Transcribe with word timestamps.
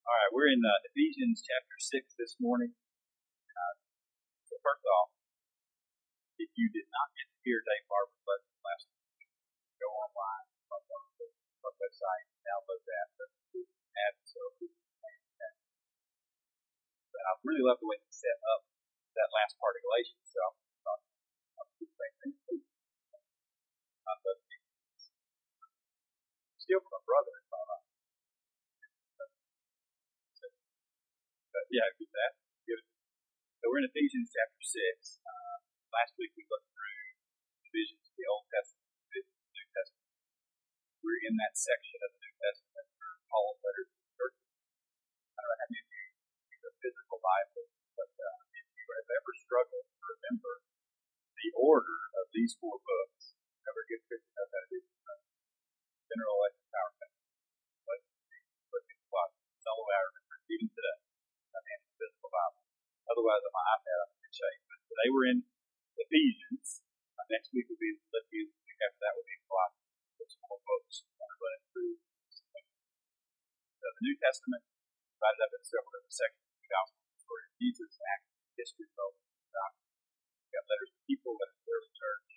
All 0.00 0.16
right, 0.16 0.32
we're 0.32 0.48
in 0.48 0.64
uh, 0.64 0.88
Ephesians 0.88 1.44
chapter 1.44 1.76
6 1.76 2.16
this 2.16 2.32
morning. 2.40 2.72
Uh, 2.72 3.74
so, 4.48 4.56
first 4.64 4.80
off, 4.80 5.12
if 6.40 6.48
you 6.56 6.72
did 6.72 6.88
not 6.88 7.12
get 7.12 7.28
to 7.28 7.38
hear 7.44 7.60
Dave 7.60 7.84
Barber's 7.84 8.24
lesson 8.24 8.56
last 8.64 8.88
week, 9.20 9.28
go 9.76 9.92
online 9.92 10.48
on 10.72 10.80
our 10.88 11.74
website, 11.76 12.26
download 12.48 12.80
that. 12.88 13.06
Add 14.00 14.16
so 14.24 14.40
but 17.12 17.22
I 17.28 17.36
really 17.44 17.60
love 17.60 17.76
the 17.84 17.88
way 17.90 18.00
he 18.00 18.08
set 18.08 18.40
up 18.56 18.64
that 19.12 19.28
last 19.36 19.60
part 19.60 19.76
of 19.76 19.84
Galatians. 19.84 20.24
So 20.24 20.40
I'm 20.40 20.56
going 20.56 20.80
to 20.80 21.04
I'll 21.60 21.68
do 21.76 21.84
the 21.84 21.92
same 21.92 22.16
thing 22.24 22.64
Steal 26.56 26.80
from 26.80 26.96
a 26.96 27.02
brother 27.04 27.34
if 27.44 27.52
I 27.52 27.89
But 31.50 31.66
yeah, 31.70 31.86
do 31.98 32.06
that. 32.06 32.32
Good. 32.64 32.82
So 33.58 33.70
we're 33.70 33.82
in 33.82 33.90
Ephesians 33.90 34.30
chapter 34.30 34.62
6. 34.62 35.18
Uh, 35.20 35.56
last 35.90 36.14
week 36.14 36.30
we 36.38 36.46
looked 36.46 36.70
through 36.70 37.02
divisions 37.66 38.06
of 38.06 38.14
the 38.14 38.26
Old 38.30 38.46
Testament, 38.54 38.86
of 38.86 39.02
the 39.10 39.50
New 39.50 39.66
Testament. 39.74 40.10
We're 41.02 41.22
in 41.26 41.34
that 41.42 41.54
section 41.58 41.98
of 42.06 42.10
the 42.14 42.20
New 42.22 42.34
Testament 42.38 42.86
where 42.96 43.16
Paul's 43.26 43.58
letters 43.66 43.90
to 43.90 43.98
the 43.98 44.12
churches. 44.14 44.46
I 45.34 45.38
don't 45.42 45.50
know 45.50 45.58
how 45.58 45.68
many 45.70 45.80
of 45.82 45.90
you 45.90 46.04
use 46.54 46.64
a 46.70 46.72
physical 46.78 47.18
Bible, 47.18 47.66
but 47.98 48.12
uh, 48.14 48.38
if 48.54 48.66
you 48.70 48.86
have 48.94 49.08
ever 49.10 49.32
struggled 49.42 49.86
to 49.90 50.02
remember 50.06 50.52
the 51.34 51.50
order 51.58 51.98
of 52.22 52.30
these 52.30 52.54
four 52.62 52.78
books, 52.78 53.34
never 53.66 53.82
get 53.90 54.06
Christian 54.06 54.34
knows 54.38 54.50
how 54.54 54.62
to 54.62 54.70
do. 54.70 54.80
General 56.10 56.34
Electric 56.42 56.68
Power. 56.74 56.90
But 56.94 58.00
even 60.50 60.66
today. 60.66 60.98
I 60.98 61.09
mean, 61.09 61.09
the 61.09 61.09
physical 61.09 61.09
Otherwise, 63.10 63.42
my 63.50 63.66
iPad, 63.74 63.98
I'm 64.06 64.14
in 64.14 64.22
good 64.22 64.34
shape. 64.38 64.62
But 64.70 64.78
today 64.86 65.08
we're 65.10 65.34
in 65.34 65.42
Ephesians. 65.98 66.86
Uh, 67.18 67.26
next 67.26 67.50
week 67.50 67.66
will 67.66 67.82
be 67.82 67.98
Philippians. 68.06 68.54
The 68.54 68.62
week 68.70 68.78
after 68.86 69.02
that 69.02 69.18
will 69.18 69.26
be 69.26 69.34
Colossians. 69.50 69.90
There's 70.14 70.38
more 70.46 70.62
books 70.62 71.02
running 71.18 71.66
through. 71.74 71.98
So 72.30 73.86
the 73.90 74.02
New 74.06 74.14
Testament 74.14 74.62
divided 75.18 75.42
up 75.42 75.50
into 75.58 75.66
several 75.66 75.90
different 75.90 76.14
sections. 76.14 76.54
The 76.54 76.70
gospel, 76.70 77.02
the 77.02 77.18
story 77.18 77.42
of 77.50 77.52
Jesus, 77.58 77.90
acts, 78.14 78.30
history, 78.54 78.86
development, 78.86 79.26
doctrine. 79.50 79.90
We 80.46 80.48
got 80.54 80.70
letters 80.70 80.90
to 80.94 81.00
people, 81.10 81.34
letters 81.34 81.58
to 81.58 81.66
early 81.66 81.90
church. 81.90 82.30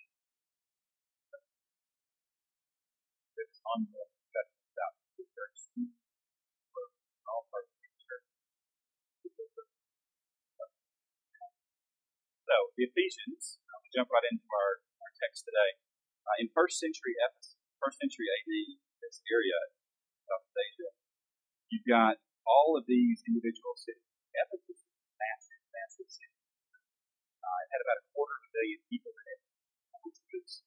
It's 3.38 3.62
ongoing 3.62 4.10
discussion 4.10 4.58
about 4.74 4.94
the 5.22 5.26
church 5.30 5.58
for 6.74 6.82
all 7.30 7.46
parts 7.46 7.70
of 7.70 7.78
the 7.78 7.94
church. 7.94 8.26
So, 12.54 12.70
the 12.78 12.86
Ephesians, 12.86 13.58
I'm 13.66 13.82
going 13.82 13.90
jump 13.98 14.14
right 14.14 14.30
into 14.30 14.46
our, 14.46 14.78
our 14.78 15.10
text 15.18 15.42
today. 15.42 15.74
Uh, 16.22 16.38
in 16.38 16.46
first 16.54 16.78
century 16.78 17.18
Ephesus, 17.18 17.58
first 17.82 17.98
century 17.98 18.30
AD, 18.30 18.78
this 19.02 19.18
area 19.26 19.58
of 20.30 20.38
Asia, 20.54 20.94
you've 21.74 21.82
got 21.82 22.22
all 22.46 22.78
of 22.78 22.86
these 22.86 23.26
individual 23.26 23.74
cities. 23.74 24.06
Ephesus 24.38 24.86
is 24.86 24.86
a 24.86 25.02
massive, 25.18 25.62
massive 25.74 26.06
city. 26.06 26.38
Uh, 27.42 27.58
it 27.66 27.68
had 27.74 27.82
about 27.82 27.98
a 27.98 28.06
quarter 28.14 28.38
of 28.38 28.46
a 28.46 28.50
million 28.54 28.78
people 28.86 29.10
in 29.10 29.26
it, 29.34 29.40
which 30.06 30.22
was 30.30 30.62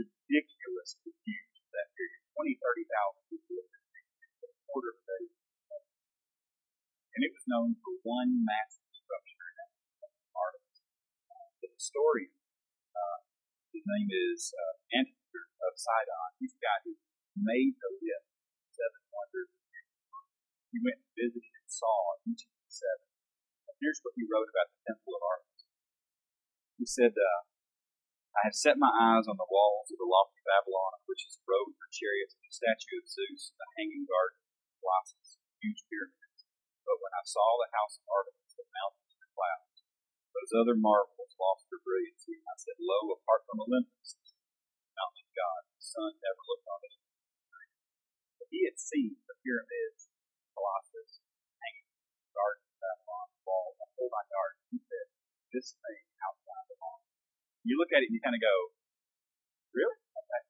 ridiculously 0.00 1.12
huge 1.28 1.56
for 1.68 1.84
that 1.84 1.92
period. 2.00 2.24
20, 2.32 2.64
30,000 2.64 3.28
people 3.28 3.60
lived 3.60 3.76
in 3.76 4.48
a 4.48 4.60
quarter 4.72 4.96
of 4.96 4.96
a 4.96 5.04
million. 5.04 5.36
And 7.12 7.20
it 7.28 7.36
was 7.36 7.44
known 7.44 7.76
for 7.84 7.92
one 8.08 8.40
massive 8.40 8.88
structure, 9.04 9.44
and 9.52 9.56
that 9.60 9.70
was 9.76 9.84
Artemis. 10.34 10.78
Uh, 11.30 11.48
the 11.62 11.63
historian, 11.74 12.34
uh, 12.94 13.18
his 13.74 13.84
name 13.84 14.08
is 14.10 14.54
uh, 14.54 14.74
Antipater 14.94 15.46
of 15.66 15.74
Sidon. 15.74 16.30
He's 16.38 16.54
the 16.54 16.62
guy 16.62 16.78
who 16.86 16.94
made 17.38 17.74
the 17.78 17.92
list 17.98 18.30
of 18.30 18.70
seven 18.70 19.02
wonders. 19.10 19.50
He 20.70 20.78
went 20.82 21.02
and 21.02 21.12
visited 21.14 21.54
and 21.54 21.70
saw 21.70 22.18
each 22.26 22.46
of 22.46 22.54
the 22.54 22.70
seven. 22.70 23.06
And 23.70 23.76
here's 23.78 24.02
what 24.02 24.14
he 24.18 24.26
wrote 24.26 24.50
about 24.50 24.70
the 24.70 24.82
temple 24.90 25.14
of 25.14 25.22
Artemis. 25.22 25.62
He 26.78 26.86
said, 26.86 27.14
uh, 27.14 27.40
I 28.34 28.50
have 28.50 28.58
set 28.58 28.82
my 28.82 28.90
eyes 28.90 29.30
on 29.30 29.38
the 29.38 29.46
walls 29.46 29.94
of 29.94 29.98
the 30.02 30.10
lofty 30.10 30.42
Babylon, 30.42 30.98
which 31.06 31.22
is 31.22 31.38
road 31.46 31.78
for 31.78 31.86
chariots, 31.94 32.34
the 32.34 32.50
statue 32.50 32.98
of 32.98 33.06
Zeus, 33.06 33.54
the 33.54 33.70
hanging 33.78 34.10
garden, 34.10 34.42
the 34.42 34.74
Colossus, 34.82 35.38
huge 35.62 35.86
pyramids. 35.86 36.42
But 36.82 36.98
when 36.98 37.14
I 37.14 37.22
saw 37.22 37.46
the 37.62 37.70
house 37.70 38.02
of 38.02 38.10
Artemis, 38.10 38.58
the 38.58 38.66
mountains 38.74 39.14
and 39.14 39.22
the 39.22 39.30
clouds, 39.38 39.78
those 40.34 40.52
other 40.58 40.74
marvels 40.74 41.23
lost 41.38 41.66
their 41.68 41.82
brilliancy. 41.82 42.38
I 42.44 42.54
said, 42.58 42.78
Lo, 42.78 43.14
apart 43.14 43.44
from 43.48 43.62
Olympus, 43.64 44.18
mountain 44.94 45.26
of 45.26 45.32
God, 45.34 45.60
the 45.74 45.82
sun 45.82 46.12
never 46.22 46.42
looked 46.46 46.68
on 46.70 46.80
it. 46.86 46.94
But 48.38 48.48
he 48.50 48.66
had 48.66 48.78
seen 48.78 49.18
the 49.26 49.36
pyramids, 49.42 50.10
Colossus, 50.54 51.22
hanging 51.58 51.86
the 51.90 52.30
garden, 52.34 52.66
Babylon, 52.78 53.26
the 53.34 53.42
wall, 53.46 53.68
the 53.78 53.86
whole 53.98 54.10
nine 54.10 54.30
yards. 54.30 54.58
He 54.70 54.78
said, 54.78 55.06
This 55.50 55.74
thing 55.78 56.02
outside 56.22 56.66
the 56.70 56.76
lawn. 56.78 57.02
You 57.66 57.74
look 57.80 57.90
at 57.90 58.02
it 58.04 58.10
and 58.10 58.16
you 58.16 58.22
kind 58.22 58.36
of 58.36 58.42
go, 58.42 58.56
Really? 59.74 59.98
Okay. 60.14 60.42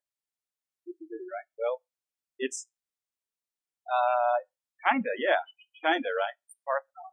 This 0.84 1.00
is 1.00 1.08
it, 1.08 1.24
right? 1.24 1.48
Well, 1.56 1.80
it's 2.36 2.68
uh, 3.88 4.36
kinda, 4.84 5.12
yeah, 5.16 5.40
kinda, 5.80 6.10
right? 6.12 6.36
It's 6.44 6.60
Parthenon. 6.60 7.12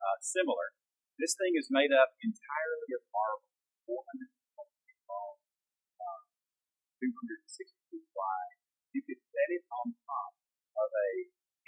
Uh, 0.00 0.16
similar. 0.24 0.72
This 1.20 1.36
thing 1.36 1.52
is 1.52 1.68
made 1.68 1.92
up 1.92 2.16
entirely 2.24 2.96
of 2.96 3.04
marble, 3.12 3.44
420 3.84 4.24
feet 4.88 5.04
long, 5.04 5.36
um, 6.00 6.24
260 6.96 7.76
feet 7.92 8.08
wide. 8.16 8.56
You 8.96 9.04
could 9.04 9.20
set 9.28 9.52
it 9.52 9.68
on 9.68 10.00
top 10.08 10.32
of 10.80 10.88
a 10.88 11.10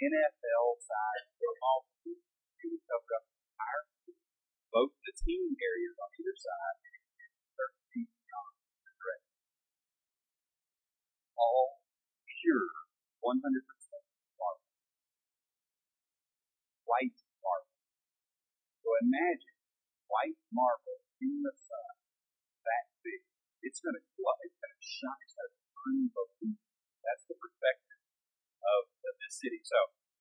NFL-sized 0.01 1.29
football 1.37 1.85
field. 2.01 2.25
It 2.25 2.73
would 2.73 2.81
cover 2.89 3.13
up 3.13 3.29
the 3.29 3.37
entire 3.45 3.85
field, 4.01 4.25
both 4.73 4.97
the 5.05 5.13
team 5.21 5.53
areas 5.53 6.01
on 6.01 6.09
either 6.17 6.33
side, 6.33 6.77
and 6.89 7.37
30 7.53 7.93
feet 7.93 8.09
beyond 8.09 8.57
the 8.57 8.91
direct. 8.97 9.29
All 11.37 11.77
pure, 12.41 12.73
100% 13.21 13.37
marble. 13.37 14.73
White 16.89 17.21
imagine 19.03 19.57
white 20.07 20.39
marble 20.55 21.03
in 21.19 21.43
the 21.43 21.53
sun, 21.53 21.93
that 22.63 22.85
big. 23.03 23.21
It's 23.63 23.79
going 23.79 23.95
to. 23.95 24.03
It's 24.03 24.59
going 24.59 24.75
to 24.75 24.83
shine. 24.83 25.19
It's 25.23 25.35
going 25.35 25.51
to 25.51 25.59
prove 25.83 26.55
That's 27.03 27.23
the 27.27 27.35
perspective 27.39 27.99
of, 28.63 28.81
of 29.07 29.13
this 29.23 29.39
city. 29.39 29.59
So, 29.63 29.75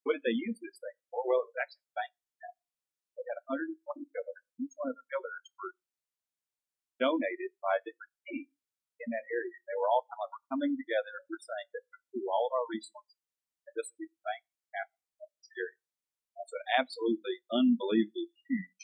what 0.06 0.18
did 0.18 0.26
they 0.26 0.34
use 0.34 0.58
this 0.58 0.78
thing 0.78 0.96
for? 1.10 1.22
Well, 1.26 1.42
it 1.42 1.50
was 1.50 1.58
actually 1.58 1.90
banking. 1.94 2.22
They 3.22 3.30
had 3.30 3.38
120 3.46 3.78
pillars. 4.10 4.42
Each 4.58 4.74
one 4.74 4.90
of 4.90 4.96
the 4.98 5.06
pillars 5.06 5.46
were 5.54 5.74
donated 6.98 7.54
by 7.62 7.78
different 7.86 8.14
team 8.26 8.50
in 8.98 9.08
that 9.14 9.26
area. 9.30 9.56
They 9.62 9.78
were 9.78 9.90
all 9.94 10.02
kind 10.10 10.18
of 10.26 10.42
coming 10.50 10.74
together 10.74 11.12
and 11.22 11.24
we're 11.30 11.42
saying 11.42 11.68
that 11.70 11.84
we're 12.18 12.34
all 12.34 12.50
of 12.50 12.54
our 12.58 12.66
resources, 12.66 13.22
and 13.66 13.72
this 13.78 13.94
will 13.94 14.04
be 14.04 14.10
the 14.10 14.20
banking 14.26 14.58
capital 14.74 15.06
of 15.22 15.28
this 15.38 15.50
area. 15.54 15.80
So, 16.36 16.54
an 16.58 16.68
absolutely 16.84 17.36
unbelievably 17.48 18.28
huge 18.44 18.82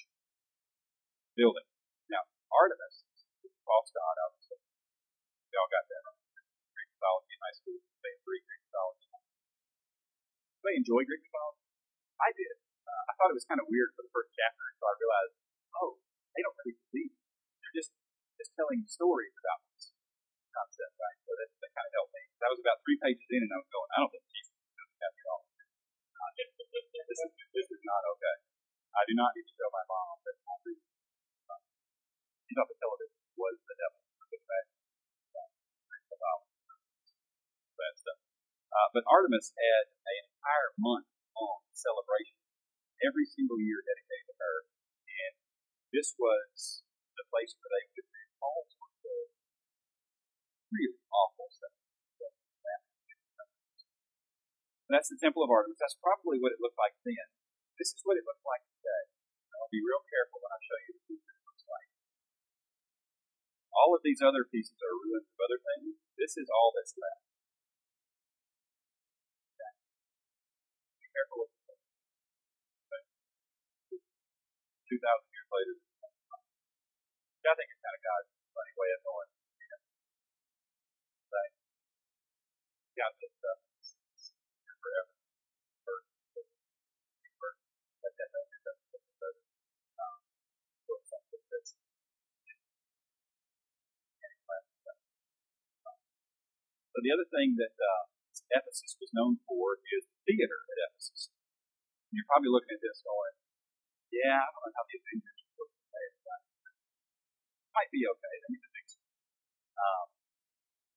building. 1.37 1.69
Now, 2.09 2.25
Artemis 2.49 3.05
is 3.45 3.53
a 3.53 3.63
false 3.63 3.93
god, 3.93 4.17
obviously. 4.25 4.59
We 5.53 5.55
all 5.61 5.69
got 5.69 5.85
that 5.85 6.03
right. 6.05 6.21
Greek 6.73 6.89
mythology 6.97 7.33
in 7.33 7.41
high 7.45 7.57
school. 7.57 7.79
They 8.05 8.13
agree 8.17 8.41
Greek 8.45 8.63
mythology. 8.69 9.09
They 10.65 10.75
enjoy 10.77 11.03
Greek 11.05 11.23
mythology. 11.25 11.65
I 12.19 12.31
did. 12.35 12.57
Uh, 12.85 13.03
I 13.09 13.13
thought 13.17 13.31
it 13.33 13.39
was 13.39 13.49
kind 13.49 13.61
of 13.63 13.69
weird 13.71 13.93
for 13.95 14.03
the 14.05 14.13
first 14.13 14.33
chapter 14.35 14.65
until 14.75 14.89
I 14.89 14.95
realized, 14.99 15.35
oh, 15.81 15.91
they 16.35 16.43
don't 16.45 16.57
really 16.65 16.77
believe. 16.89 17.15
They're 17.63 17.77
just 17.77 17.93
just 18.39 18.55
telling 18.55 18.87
stories 18.87 19.35
about 19.35 19.61
this 19.75 19.91
concept, 20.55 20.95
right? 20.95 21.19
So 21.27 21.35
that, 21.35 21.51
that 21.59 21.71
kind 21.75 21.87
of 21.87 21.93
helped 21.99 22.15
me. 22.15 22.23
That 22.39 22.51
was 22.55 22.61
about 22.63 22.79
three 22.87 22.99
pages 23.03 23.27
in, 23.35 23.43
and 23.43 23.51
I 23.51 23.59
was 23.59 23.71
going, 23.71 23.89
I 23.95 23.99
don't 23.99 24.13
think 24.15 24.27
Jesus 24.31 24.55
is 24.55 24.75
going 24.79 24.91
to 24.91 24.99
capture 24.99 25.27
all 25.27 25.43
of 25.43 25.51
this. 25.59 25.71
Uh, 26.19 26.31
this, 27.09 27.19
is, 27.25 27.31
this 27.57 27.69
is 27.73 27.83
not 27.89 28.03
okay. 28.17 28.37
I 28.93 29.03
do 29.09 29.17
not 29.17 29.33
need 29.33 29.49
to 29.49 29.55
tell 29.57 29.73
my 29.73 29.85
mom 29.89 30.21
that 30.29 30.37
reading. 30.65 30.85
Uh, 31.49 31.61
she's 32.45 32.59
on 32.61 32.69
the 32.69 32.77
television 32.77 33.17
was 33.39 33.57
the 33.65 33.77
devil. 33.79 33.99
Good 34.29 34.45
fact. 34.45 34.69
Bad 37.79 37.95
stuff. 37.95 38.19
Uh, 38.75 38.89
but 38.91 39.07
Artemis 39.07 39.55
had 39.55 39.85
an 39.87 40.27
entire 40.27 40.75
month 40.83 41.07
long 41.39 41.63
celebration 41.71 42.35
every 43.07 43.23
single 43.23 43.63
year 43.63 43.79
dedicated 43.87 44.35
to 44.35 44.37
her. 44.43 44.57
And 45.07 45.35
this 45.95 46.19
was 46.19 46.83
the 47.15 47.23
place 47.31 47.55
where 47.55 47.71
they 47.71 47.87
would 47.95 48.03
do 48.03 48.25
all 48.43 48.67
sorts 48.67 48.99
of 49.07 49.31
really 50.75 50.99
awful 51.15 51.47
stuff. 51.55 51.78
And 54.89 54.97
that's 54.97 55.13
the 55.13 55.21
Temple 55.21 55.45
of 55.45 55.53
Artemis. 55.53 55.77
That's 55.77 56.01
probably 56.01 56.41
what 56.41 56.57
it 56.57 56.65
looked 56.65 56.81
like 56.81 56.97
then. 57.05 57.29
This 57.77 57.93
is 57.93 58.01
what 58.09 58.17
it 58.17 58.25
looks 58.25 58.41
like 58.41 58.65
today. 58.73 59.13
I'll 59.61 59.69
be 59.69 59.85
real 59.85 60.01
careful 60.09 60.41
when 60.41 60.49
I 60.49 60.61
show 60.65 60.81
you 60.81 60.97
what 61.13 61.29
it 61.29 61.45
looks 61.45 61.67
like. 61.69 61.89
All 63.77 63.93
of 63.93 64.01
these 64.01 64.25
other 64.25 64.49
pieces 64.49 64.81
are 64.81 64.97
ruins 64.97 65.29
of 65.29 65.37
other 65.45 65.61
things. 65.61 65.93
This 66.17 66.41
is 66.41 66.49
all 66.49 66.73
that's 66.73 66.97
left. 66.97 67.21
Okay. 69.61 69.73
Be 71.05 71.09
careful 71.13 71.45
with 71.45 71.53
it. 71.53 71.81
Okay. 72.89 73.05
2,000 74.89 75.05
years 75.05 75.49
later, 75.53 75.77
I 77.45 77.57
think 77.61 77.69
it's 77.69 77.85
kind 77.85 77.93
of 77.93 78.03
God's 78.09 78.33
funny 78.57 78.73
way 78.73 78.89
of 78.97 79.01
knowing. 79.05 79.31
You 79.37 79.69
know? 79.69 79.81
Like, 81.29 81.53
got 82.97 83.13
this 83.21 83.37
stuff 83.37 83.69
forever. 84.89 85.19
So 96.99 97.07
the 97.07 97.15
other 97.15 97.31
thing 97.31 97.55
that 97.63 97.79
uh, 97.79 98.11
Ephesus 98.59 98.99
was 98.99 99.15
known 99.15 99.39
for 99.47 99.79
is 99.95 100.03
the 100.11 100.19
theater 100.27 100.67
at 100.67 100.91
Ephesus. 100.91 101.31
And 101.31 102.19
you're 102.19 102.27
probably 102.27 102.51
looking 102.51 102.75
at 102.75 102.83
this 102.83 103.07
going, 103.07 103.39
yeah, 104.11 104.43
I 104.43 104.51
don't 104.51 104.67
know 104.67 104.75
how 104.75 104.83
the 104.83 104.99
Avengers 104.99 105.47
play 105.47 106.03
it. 106.11 106.19
Might 107.71 107.87
be 107.95 108.03
okay. 108.03 108.35
Me 108.51 108.59
fix 108.75 108.99
it. 108.99 109.07
Um, 109.79 110.11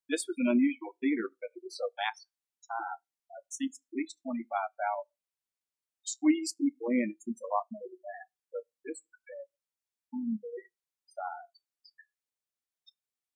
this 0.10 0.26
was 0.26 0.42
an 0.42 0.50
unusual 0.50 0.98
theater 0.98 1.30
because 1.38 1.54
it 1.54 1.62
was 1.62 1.78
so 1.78 1.86
massive 1.94 2.34
at 2.34 2.50
the 2.50 2.66
time. 2.66 3.00
Uh, 3.30 3.46
it 3.46 3.54
seats 3.54 3.78
at 3.78 3.94
least 3.94 4.18
25,000. 4.26 4.42
Squeeze 6.02 6.58
people 6.58 6.90
in, 6.98 7.14
it 7.14 7.22
seats 7.22 7.46
a 7.46 7.50
lot 7.54 7.70
more 7.70 7.86
than 7.86 8.02
that. 8.02 8.26
But 8.50 8.66
this 8.90 9.06
would 9.06 9.14
have 9.22 9.28
been 9.30 9.50
unbelievable 10.18 11.06
size. 11.06 11.62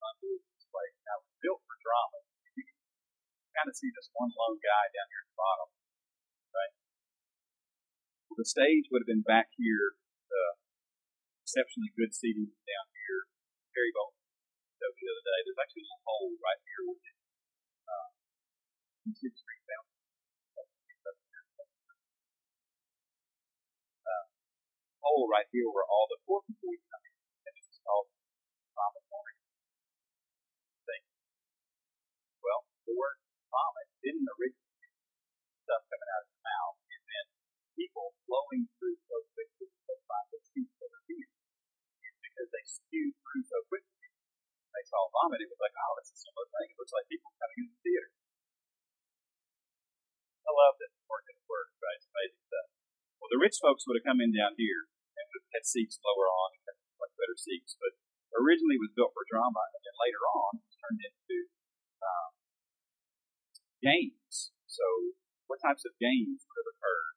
Unbelievable 0.01 0.65
place. 0.73 0.97
Now, 1.05 1.21
it 1.21 1.29
was 1.29 1.37
built 1.45 1.61
for 1.61 1.77
drama 1.77 2.25
kind 3.55 3.71
of 3.71 3.75
see 3.79 3.87
this 3.95 4.11
one 4.11 4.35
lone 4.35 4.59
guy 4.59 4.91
down 4.91 5.07
here 5.07 5.23
at 5.23 5.31
the 5.31 5.39
bottom, 5.39 5.71
right? 6.51 6.75
Well, 8.27 8.35
the 8.43 8.47
stage 8.47 8.91
would 8.91 9.07
have 9.07 9.09
been 9.09 9.23
back 9.23 9.55
here. 9.55 9.95
Uh, 10.27 10.59
exceptionally 11.47 11.95
good 11.95 12.11
seating 12.11 12.51
down 12.67 12.85
here. 12.91 13.31
Very 13.71 13.95
well 13.95 14.11
showed 14.75 14.91
the 14.99 15.07
other 15.07 15.23
day. 15.23 15.39
There's 15.47 15.61
actually 15.63 15.87
a 15.87 15.89
little 15.95 16.03
hole 16.03 16.35
right 16.43 16.59
here 16.59 16.83
with 16.83 16.99
it. 16.99 17.15
Uh, 17.87 18.11
see 19.15 19.31
the 19.31 19.39
street 19.39 19.63
down. 19.71 19.87
Uh, 24.03 24.25
hole 24.99 25.31
right 25.31 25.47
here 25.55 25.71
where 25.71 25.87
all 25.87 26.11
the 26.11 26.19
poor 26.27 26.43
people 26.43 26.75
would 26.75 26.83
come 26.91 27.03
in, 27.07 27.15
and 27.47 27.53
this 27.55 27.71
is 27.71 27.79
called 27.79 28.11
vomitory. 28.75 29.39
Well, 32.43 32.61
four 32.85 33.24
didn't 34.05 34.29
originate 34.37 34.93
stuff 35.65 35.81
coming 35.89 36.09
out 36.13 36.21
of 36.21 36.29
the 36.29 36.41
mouth, 36.45 36.77
and 36.93 37.01
then 37.09 37.25
people 37.73 38.13
flowing 38.29 38.69
through 38.77 39.01
so 39.01 39.17
quickly 39.33 39.73
that 39.89 39.97
by 40.05 40.21
the 40.29 40.37
seats 40.45 40.77
that 40.77 40.93
are 40.93 41.05
here. 41.09 41.33
Because 42.21 42.53
they 42.53 42.61
spewed 42.69 43.17
through 43.17 43.45
so 43.49 43.59
quickly, 43.65 44.05
they 44.77 44.85
saw 44.85 45.09
vomit, 45.09 45.41
it 45.41 45.49
was 45.49 45.57
like, 45.57 45.73
oh, 45.73 45.97
it's 45.97 46.13
a 46.13 46.19
similar 46.19 46.45
thing. 46.53 46.69
It 46.69 46.77
looks 46.77 46.93
like 46.93 47.09
people 47.09 47.33
coming 47.41 47.65
into 47.65 47.73
the 47.73 47.81
theater. 47.81 48.11
I 50.45 50.51
love 50.53 50.77
this 50.77 50.93
work, 51.09 51.25
right? 51.81 51.97
It's 51.97 52.05
amazing 52.05 52.45
stuff. 52.45 52.67
Well, 53.17 53.31
the 53.33 53.41
rich 53.41 53.57
folks 53.57 53.89
would 53.89 53.97
have 53.97 54.05
come 54.05 54.21
in 54.21 54.29
down 54.29 54.53
here 54.59 54.85
and 55.17 55.25
would 55.33 55.41
have 55.49 55.57
had 55.57 55.65
seats 55.65 55.97
lower 55.97 56.29
on 56.29 56.53
and 56.53 56.61
had 56.69 56.77
much 57.01 57.13
better 57.17 57.33
seats, 57.33 57.73
but 57.79 57.97
originally 58.37 58.77
it 58.77 58.85
was 58.85 58.93
built 58.93 59.15
for 59.15 59.25
drama, 59.25 59.63
and 59.73 59.81
then 59.81 59.95
later 59.97 60.21
on 60.29 60.61
it 60.61 60.65
was 60.69 60.77
turned 60.77 61.01
into 61.01 61.37
um, 62.03 62.31
games. 63.85 64.49
So, 64.65 64.81
what 65.45 65.61
types 65.61 65.85
of 65.85 65.93
games 66.01 66.41
would 66.41 66.57
have 66.57 66.73
occurred? 66.73 67.15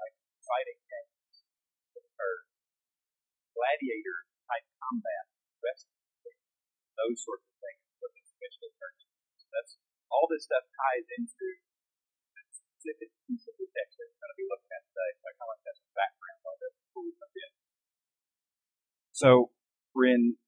Like 0.00 0.16
fighting 0.40 0.80
games 0.88 1.44
would 1.92 2.00
have 2.00 2.08
occurred. 2.08 2.48
Gladiator 3.52 4.24
type 4.48 4.64
combat, 4.80 5.28
wrestling, 5.60 6.40
those 6.96 7.20
sorts 7.20 7.44
of 7.44 7.54
things 7.60 7.84
would 8.00 8.12
have 8.16 8.24
eventually 8.24 8.72
into. 8.72 9.06
So 9.36 9.46
that's 9.52 9.76
all 10.08 10.24
this 10.32 10.48
stuff 10.48 10.64
ties 10.64 11.06
into 11.20 11.48
the 12.32 12.42
specific 12.48 13.12
piece 13.28 13.44
of 13.44 13.54
the 13.60 13.68
text 13.68 14.00
that 14.00 14.08
we're 14.08 14.20
going 14.20 14.32
to 14.32 14.40
be 14.40 14.48
looking 14.48 14.72
at 14.72 14.82
today. 14.88 15.10
So 15.20 15.24
I 15.28 15.32
kind 15.36 15.44
of 15.44 15.52
like 15.52 15.64
that 15.68 15.76
some 15.76 15.92
background 15.92 16.40
on 16.48 16.56
this 16.56 16.74
before 16.80 17.02
we 17.04 17.12
jump 17.12 17.34
in. 17.36 17.52
So 19.12 19.28
we're 19.92 20.12
in 20.12 20.40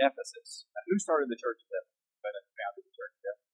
Ephesus. 0.00 0.68
Now, 0.72 0.84
who 0.88 0.96
started 1.00 1.28
the 1.28 1.40
church 1.40 1.60
of 1.64 1.68
Ephesus? 1.68 1.96
Founded 2.18 2.84
the 2.84 2.94
church 2.96 3.14
of 3.18 3.22
Ephesus. 3.24 3.48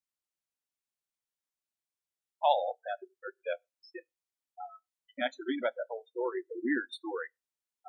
Paul 2.45 2.77
the 2.85 3.09
church 3.17 3.41
Ephesus. 3.41 4.05
Uh, 4.53 4.77
you 5.09 5.13
can 5.17 5.25
actually 5.25 5.49
read 5.49 5.65
about 5.65 5.73
that 5.81 5.89
whole 5.89 6.05
story. 6.13 6.45
It's 6.45 6.53
a 6.53 6.61
weird 6.61 6.93
story. 6.93 7.33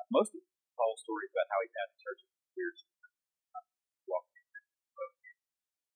Uh, 0.00 0.08
most 0.08 0.32
of 0.32 0.40
Paul's 0.80 1.04
stories 1.04 1.28
about 1.36 1.52
how 1.52 1.60
he 1.60 1.68
founded 1.76 2.00
churches 2.00 2.24
is 2.24 2.48
weird 2.56 2.72
story. 2.80 3.12
Uh, 3.52 3.64
walking 4.08 4.40
through 4.48 4.64
the 4.64 4.96
road, 4.96 5.12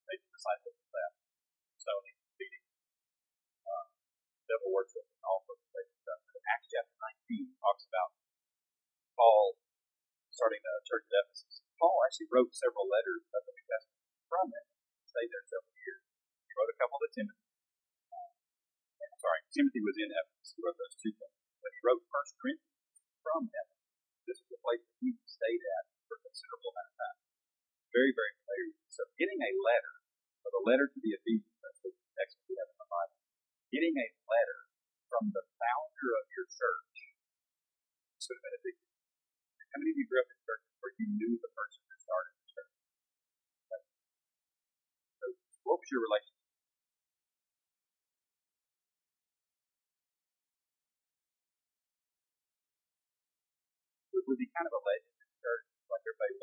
making 0.05 0.29
disciples 0.29 0.77
of 0.77 0.89
that, 0.93 1.11
stoning, 1.81 2.17
feeding, 2.37 2.65
uh, 3.65 3.85
devil 4.45 4.69
worship, 4.69 5.09
and 5.09 5.25
all 5.25 5.41
sorts 5.41 5.65
of 5.65 5.69
crazy 5.73 5.97
stuff. 6.05 6.21
But 6.29 6.45
Acts 6.45 6.69
chapter 6.69 6.93
19 7.33 7.57
talks 7.65 7.89
about 7.89 8.13
Paul 9.17 9.57
starting 10.29 10.61
the 10.61 10.85
church 10.85 11.09
of 11.09 11.13
Ephesus. 11.17 11.65
Paul 11.81 11.97
actually 12.05 12.29
wrote 12.29 12.53
several 12.53 12.85
letters 12.85 13.25
of 13.33 13.41
the 13.41 13.53
New 13.57 13.65
Testament 13.65 14.05
from 14.29 14.53
it. 14.53 14.65
Stayed 15.09 15.33
there 15.33 15.49
several 15.49 15.77
years. 15.81 16.05
He 16.45 16.53
wrote 16.53 16.69
a 16.69 16.77
couple 16.77 17.01
to 17.01 17.09
Timothy 17.09 17.50
sorry, 19.21 19.41
Timothy 19.53 19.81
was 19.85 19.97
in 20.01 20.09
Ephesus. 20.09 20.57
He 20.57 20.65
wrote 20.65 20.77
those 20.81 20.97
two 20.97 21.13
things. 21.13 21.37
But 21.61 21.69
he 21.77 21.79
wrote 21.85 22.01
First 22.09 22.33
Corinthians 22.41 23.05
from 23.21 23.45
Ephesus. 23.53 23.85
This 24.25 24.41
is 24.41 24.49
a 24.49 24.59
place 24.65 24.81
that 24.81 24.97
he 24.97 25.13
stayed 25.29 25.61
at 25.61 25.83
for 26.09 26.17
a 26.17 26.25
considerable 26.25 26.73
amount 26.73 26.89
of 26.89 26.97
time. 26.97 27.19
Very, 27.93 28.11
very 28.17 28.33
familiar. 28.41 28.73
So 28.89 29.05
getting 29.21 29.37
a 29.37 29.51
letter, 29.61 29.93
or 30.41 30.49
the 30.49 30.65
letter 30.65 30.89
to 30.89 30.99
the 30.99 31.13
Ephesians, 31.13 31.57
that's 31.61 31.81
the 31.85 31.93
text 32.17 32.41
we 32.49 32.57
have 32.57 32.69
in 32.73 32.77
the 32.81 32.89
Bible, 32.89 33.17
getting 33.69 33.93
a 33.93 34.07
letter 34.25 34.59
from 35.11 35.29
the 35.35 35.45
founder 35.59 36.09
of 36.17 36.25
your 36.33 36.47
church, 36.49 36.95
this 38.17 38.25
would 38.31 38.41
have 38.41 38.45
been 38.47 38.57
a 38.57 38.63
big 38.63 38.75
deal. 38.79 38.97
How 39.75 39.77
many 39.83 39.91
of 39.91 39.97
you 40.01 40.07
grew 40.07 40.19
up 40.23 40.29
in 40.31 40.39
churches 40.43 40.71
where 40.81 40.93
you 40.97 41.07
knew 41.13 41.37
the 41.39 41.51
person 41.51 41.83
who 41.83 41.95
started 41.99 42.33
the 42.41 42.47
church? 42.47 42.73
So 45.19 45.25
what 45.67 45.77
was 45.77 45.89
your 45.91 46.03
relationship? 46.05 46.40
Was 54.27 54.37
he 54.39 54.47
kind 54.53 54.67
of 54.67 54.73
a 54.75 54.81
legend 54.83 55.15
in 55.21 55.27
the 55.29 55.39
church, 55.41 55.65
like 55.89 56.03
everybody? 56.05 56.35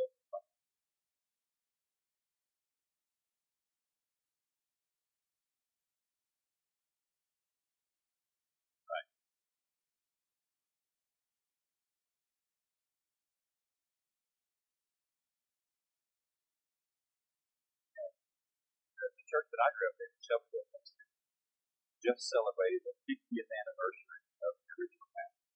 Right. 8.88 9.08
The 19.16 19.26
church 19.28 19.48
that 19.52 19.62
I 19.62 19.70
grew 19.76 19.88
up 19.92 19.98
in, 20.02 20.10
Shelbyville, 20.22 20.68
just 22.02 22.22
celebrated 22.30 22.82
the 22.86 22.94
50th 23.10 23.50
anniversary 23.50 24.22
of 24.42 24.52
the 24.62 24.68
original 24.78 25.08
pastor. 25.14 25.46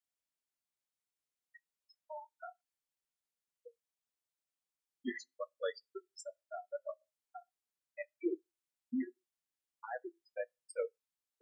Here's 5.02 5.26
one 5.34 5.50
place 5.58 5.82
to 5.82 5.86
put 5.90 6.04
the 6.06 6.14
second 6.14 6.46
time. 6.46 6.62
And 7.98 8.08
here, 8.22 9.10
I 9.82 9.94
would 10.02 10.14
expect 10.14 10.50
so 10.70 10.82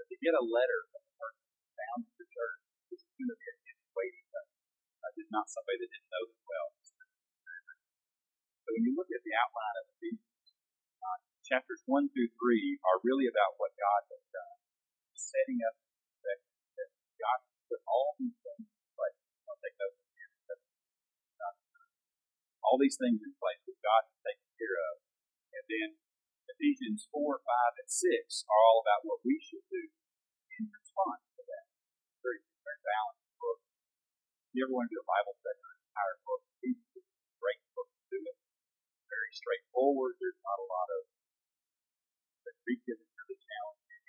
that 0.01 0.07
to 0.09 0.17
get 0.17 0.33
a 0.33 0.45
letter 0.45 0.81
from 0.89 1.05
the 1.05 1.15
person 1.21 1.45
down 1.77 1.99
to 2.09 2.13
the 2.17 2.29
church 2.29 2.61
is 2.97 3.05
to 3.05 3.13
be 3.13 3.25
a 3.29 3.37
huge 3.37 3.85
waiting 3.93 4.27
time. 4.33 4.51
Uh, 5.05 5.13
not 5.29 5.47
somebody 5.53 5.77
that 5.85 5.91
didn't 5.93 6.09
know 6.09 6.25
them 6.25 6.43
well. 6.49 6.69
So 8.65 8.69
when 8.77 8.85
you 8.87 8.97
look 8.97 9.11
at 9.13 9.23
the 9.25 9.35
outline 9.37 9.77
of 9.83 9.85
Ephesians, 9.99 10.47
uh, 11.05 11.19
chapters 11.45 11.83
1 11.85 12.09
through 12.17 12.31
3 12.33 12.87
are 12.87 12.99
really 13.05 13.29
about 13.29 13.61
what 13.61 13.77
God 13.77 14.03
has 14.09 14.25
done, 14.31 14.59
setting 15.17 15.61
up 15.69 15.77
that, 16.25 16.39
that 16.81 16.89
God 17.19 17.39
put 17.69 17.81
all 17.85 18.17
these 18.17 18.37
things 18.41 18.69
in 18.69 18.89
place. 18.95 19.19
I'll 19.51 19.61
take 19.61 19.77
those 19.77 20.01
all 22.65 22.77
these 22.77 22.97
things 23.01 23.21
in 23.21 23.33
place 23.41 23.63
that 23.65 23.79
God 23.81 24.03
has 24.09 24.19
taken 24.25 24.49
care 24.57 24.77
of. 24.91 24.95
And 25.57 25.65
then 25.67 25.89
Ephesians 26.51 27.09
4, 27.15 27.41
5, 27.41 27.81
and 27.81 27.91
6 27.91 28.47
are 28.51 28.63
all 28.69 28.85
about 28.85 29.07
what 29.07 29.25
we 29.25 29.41
should 29.41 29.65
do 29.71 29.85
in 30.61 30.69
response 30.69 31.25
to 31.39 31.43
that. 31.47 31.67
Very, 32.21 32.43
very 32.61 32.81
balanced 32.85 33.33
book. 33.41 33.61
If 34.51 34.53
you 34.59 34.61
ever 34.67 34.75
want 34.75 34.91
to 34.91 34.95
do 34.95 35.01
a 35.01 35.09
Bible 35.09 35.35
study 35.41 35.61
on 35.63 35.73
an 35.73 35.83
entire 35.89 36.19
book, 36.27 36.43
Ephesians 36.61 36.95
is 37.01 37.07
a 37.07 37.37
great 37.41 37.63
book 37.73 37.89
to 37.89 38.05
do 38.13 38.21
it. 38.29 38.37
Very 39.09 39.33
straightforward. 39.33 40.21
There's 40.21 40.43
not 40.45 40.59
a 40.61 40.69
lot 40.69 40.89
of 40.91 41.03
the 42.45 42.53
Greek 42.67 42.83
isn't 42.85 43.13
really 43.15 43.39
challenging. 43.41 44.03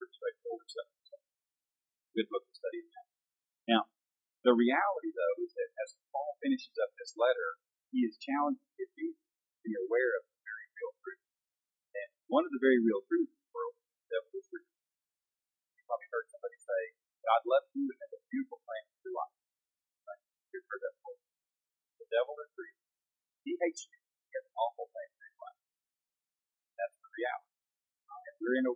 Pretty 0.00 0.14
straightforward 0.16 0.68
stuff. 0.70 0.88
Good 2.16 2.32
book 2.32 2.48
to 2.48 2.54
study. 2.56 2.80
Now, 3.68 3.92
the 4.40 4.56
reality, 4.56 5.12
though, 5.12 5.36
is 5.44 5.52
that 5.52 5.70
as 5.84 6.00
Paul 6.08 6.40
finishes 6.40 6.72
up 6.80 6.94
this 6.96 7.12
letter, 7.18 7.60
he 7.96 8.04
is 8.04 8.20
challenging 8.20 8.60
the 8.76 8.84
Ephesians 8.84 9.24
to 9.24 9.60
be 9.64 9.72
aware 9.72 10.20
of 10.20 10.28
the 10.28 10.36
very 10.44 10.68
real 10.76 10.92
truth. 11.00 11.24
And 11.96 12.08
one 12.28 12.44
of 12.44 12.52
the 12.52 12.60
very 12.60 12.76
real 12.76 13.00
truths 13.08 13.32
in 13.32 13.40
the 13.40 13.52
world 13.56 13.72
is 13.72 13.88
the 13.88 14.08
devil 14.12 14.30
is 14.36 14.46
real. 14.52 14.68
You 14.68 15.82
probably 15.88 16.08
heard 16.12 16.28
somebody 16.28 16.60
say, 16.60 16.80
God 17.24 17.40
loves 17.48 17.72
you 17.72 17.88
and 17.88 17.96
has 18.04 18.12
a 18.12 18.20
beautiful 18.28 18.60
plan 18.68 18.84
for 18.84 19.00
your 19.00 19.16
life. 19.16 19.36
Right? 20.04 20.22
You've 20.52 20.68
heard 20.68 20.82
that 20.84 20.92
before. 21.00 21.18
The 21.96 22.08
devil 22.12 22.36
is 22.36 22.52
real. 22.52 22.78
He 23.48 23.52
hates 23.64 23.88
you. 23.88 23.96
He 23.96 24.32
has 24.36 24.44
an 24.44 24.56
awful 24.60 24.92
plan 24.92 25.08
for 25.16 25.24
your 25.24 25.40
life. 25.40 25.60
That's 26.76 26.96
the 27.00 27.10
reality. 27.16 27.56
Uh, 28.12 28.20
and 28.28 28.34
we're 28.44 28.56
in 28.60 28.66
a 28.68 28.74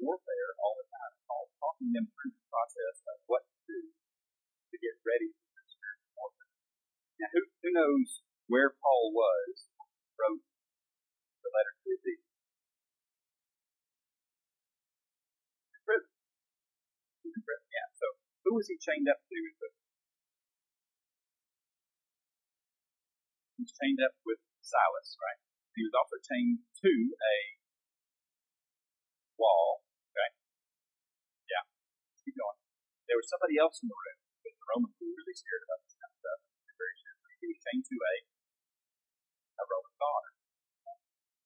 warfare 0.00 0.50
all 0.64 0.74
the 0.80 0.88
time. 0.88 1.12
Paul's 1.28 1.52
talking 1.60 1.92
them 1.92 2.08
through 2.16 2.32
the 2.32 2.48
process 2.48 2.96
of 3.12 3.20
what 3.28 3.44
to 3.44 3.56
do 3.68 3.80
to 3.92 4.76
get 4.80 4.96
ready 5.04 5.36
for 5.36 5.52
this 5.52 5.68
spiritual 5.76 6.16
warfare. 6.16 6.48
Now, 7.20 7.28
who, 7.28 7.40
who 7.60 7.70
knows 7.76 8.24
where 8.48 8.76
Paul 8.76 9.12
was 9.16 9.68
wrote 10.20 10.44
the 11.40 11.50
letter 11.50 11.74
to 11.84 11.92
the 12.04 12.14
prison. 15.84 16.12
Yeah. 17.68 17.88
So, 17.92 18.06
who 18.48 18.56
was 18.56 18.68
he 18.68 18.76
chained 18.80 19.08
up 19.08 19.20
to 19.20 19.36
in 19.36 19.54
prison? 19.60 19.82
He 23.56 23.68
was 23.68 23.74
chained 23.76 24.00
up 24.00 24.16
with 24.24 24.40
Silas, 24.64 25.16
right? 25.20 25.40
He 25.76 25.84
was 25.84 25.94
also 25.94 26.16
chained 26.20 26.64
to 26.84 26.92
a 27.16 27.36
wall, 29.36 29.84
okay? 30.10 30.30
Yeah. 31.50 31.64
Keep 32.24 32.36
going. 32.38 32.58
There 33.08 33.18
was 33.20 33.28
somebody 33.28 33.60
else 33.60 33.82
in 33.84 33.88
the 33.90 33.98
room 33.98 34.18
because 34.40 34.56
the 34.56 34.66
Romans 34.72 34.94
were 34.96 35.12
really 35.12 35.36
scared 35.36 35.64
about 35.68 35.80
this 35.84 35.94
kind 36.00 36.12
of 36.12 36.18
stuff. 36.18 36.40
He 37.44 37.52
was 37.52 37.60
chained 37.60 37.84
to 37.84 37.96
a 38.00 38.33
a 39.58 39.64
Roman 39.64 39.94
guard. 39.98 40.32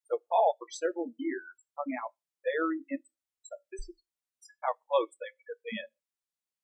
So 0.08 0.20
Paul, 0.24 0.56
for 0.56 0.68
several 0.72 1.12
years, 1.20 1.68
hung 1.76 1.90
out 2.00 2.16
very 2.40 2.84
intimately. 2.88 3.44
So 3.44 3.54
this 3.68 3.84
is, 3.88 3.98
this 4.40 4.48
is 4.48 4.58
how 4.64 4.76
close 4.88 5.12
they 5.20 5.28
would 5.32 5.48
have 5.52 5.64
been 5.64 5.90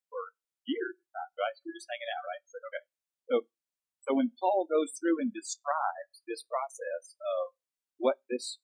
for 0.09 0.23
years 0.65 0.97
times, 1.13 1.35
right? 1.37 1.55
So 1.57 1.69
we're 1.69 1.77
just 1.77 1.91
hanging 1.91 2.11
out, 2.13 2.25
right? 2.25 2.43
So, 2.49 2.57
okay. 2.61 2.85
So, 3.29 3.35
so 4.05 4.11
when 4.17 4.33
Paul 4.37 4.69
goes 4.69 4.97
through 4.97 5.21
and 5.21 5.33
describes 5.33 6.25
this 6.25 6.45
process 6.45 7.17
of 7.21 7.57
what 8.01 8.21
this 8.29 8.61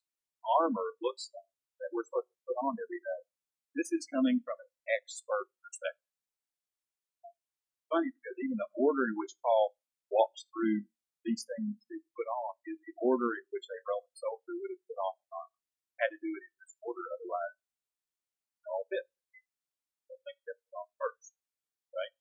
armor 0.61 0.97
looks 1.01 1.29
like 1.33 1.53
that 1.81 1.89
we're 1.93 2.05
supposed 2.05 2.29
to 2.29 2.45
put 2.45 2.57
on 2.61 2.77
every 2.77 3.01
day, 3.01 3.21
this 3.73 3.89
is 3.95 4.09
coming 4.09 4.43
from 4.43 4.57
an 4.59 4.71
expert 4.99 5.47
perspective. 5.63 6.13
Funny 7.89 8.11
because 8.11 8.37
even 8.39 8.55
the 8.55 8.71
order 8.75 9.07
in 9.07 9.15
which 9.19 9.35
Paul 9.43 9.75
walks 10.11 10.47
through 10.51 10.87
these 11.21 11.45
things 11.45 11.77
to 11.85 11.95
put 12.17 12.27
on 12.27 12.51
is 12.65 12.77
the 12.81 12.95
order 13.01 13.37
in 13.37 13.45
which 13.53 13.67
a 13.69 13.77
Roman 13.85 14.13
soldier 14.17 14.53
would 14.57 14.71
have 14.73 14.83
put 14.85 14.99
on 14.99 15.13
the. 15.21 15.43
Had 16.01 16.09
to 16.09 16.17
do 16.17 16.33
it 16.33 16.43
in 16.49 16.53
this 16.57 16.73
order, 16.81 17.05
otherwise 17.13 17.55
it 18.57 18.67
all 18.73 18.85
fit. 18.89 19.05
So 20.09 20.17
things 20.17 20.41
get 20.41 20.57
put 20.65 20.73
on 20.81 20.87
first, 20.97 21.37
right? 21.93 22.13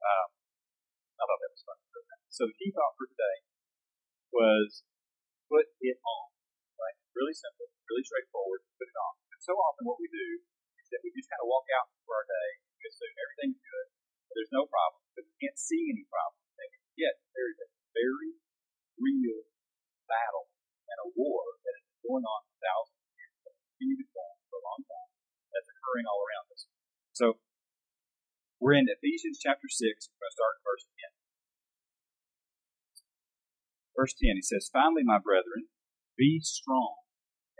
Um, 0.00 0.28
I 1.20 1.22
thought 1.28 1.40
that 1.44 1.52
was 1.52 1.64
fun. 1.68 1.76
So 2.32 2.48
the 2.48 2.56
key 2.56 2.72
thought 2.72 2.96
for 2.96 3.04
today 3.04 3.36
was 4.32 4.88
put 5.52 5.68
it 5.84 6.00
on. 6.00 6.26
Right? 6.80 6.96
Really 7.12 7.36
simple, 7.36 7.68
really 7.92 8.08
straightforward. 8.08 8.64
Put 8.80 8.88
it 8.88 8.96
on. 8.96 9.14
And 9.36 9.40
so 9.44 9.52
often 9.60 9.84
what 9.84 10.00
we 10.00 10.08
do 10.08 10.28
is 10.80 10.88
that 10.96 11.04
we 11.04 11.12
just 11.12 11.28
kind 11.28 11.44
of 11.44 11.48
walk 11.52 11.68
out 11.76 11.92
for 12.08 12.16
our 12.16 12.24
day, 12.24 12.48
assume 12.88 13.16
everything's 13.20 13.60
good, 13.60 13.86
there's 14.32 14.52
no 14.54 14.68
problem, 14.68 15.02
but 15.16 15.24
we 15.26 15.34
can't 15.42 15.58
see 15.58 15.90
any 15.90 16.04
problem. 16.06 16.45
Yet 16.96 17.20
there 17.36 17.52
is 17.52 17.60
a 17.60 17.68
very 17.92 18.40
real 18.96 19.44
battle 20.08 20.48
and 20.88 20.98
a 21.04 21.08
war 21.12 21.44
that 21.60 21.76
has 21.76 21.84
been 21.84 22.00
going 22.08 22.24
on 22.24 22.40
for 22.48 22.56
thousands 22.64 23.04
of 23.04 23.12
years, 23.12 23.36
that 23.44 23.52
continue 23.52 24.00
to 24.00 24.08
go 24.16 24.20
on 24.24 24.36
for 24.48 24.56
a 24.56 24.64
long 24.64 24.80
time, 24.88 25.10
that's 25.52 25.68
occurring 25.68 26.08
all 26.08 26.20
around 26.24 26.46
us. 26.56 26.64
So 27.12 27.36
we're 28.56 28.80
in 28.80 28.88
Ephesians 28.88 29.36
chapter 29.36 29.68
6. 29.68 29.76
We're 29.76 30.20
going 30.24 30.32
to 30.32 30.38
start 30.40 30.56
in 30.56 30.62
verse 30.64 30.84
10. 30.88 31.12
Verse 33.96 34.14
10, 34.16 34.40
he 34.40 34.44
says, 34.44 34.72
Finally, 34.72 35.04
my 35.04 35.20
brethren, 35.20 35.68
be 36.16 36.40
strong. 36.40 37.04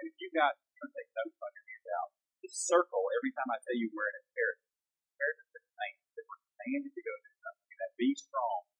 And 0.01 0.09
if 0.09 0.17
you've 0.21 0.37
got, 0.37 0.57
I'm 0.81 0.89
take 0.93 1.13
notes 1.13 1.37
on 1.41 1.53
your 1.53 1.65
handout, 1.65 2.09
just 2.41 2.65
circle 2.65 3.05
every 3.21 3.33
time 3.37 3.49
I 3.53 3.61
tell 3.61 3.77
you 3.77 3.89
we're 3.93 4.09
in 4.13 4.17
imperative. 4.21 4.69
Imperative 5.13 5.49
is 5.49 5.65
command. 5.65 5.97
That 6.17 6.25
we're 6.25 6.45
commanded 6.57 6.93
to 6.93 7.03
go 7.05 7.13
do 7.21 7.33
something. 7.41 7.77
That 7.81 7.93
be 7.97 8.13
strong. 8.17 8.76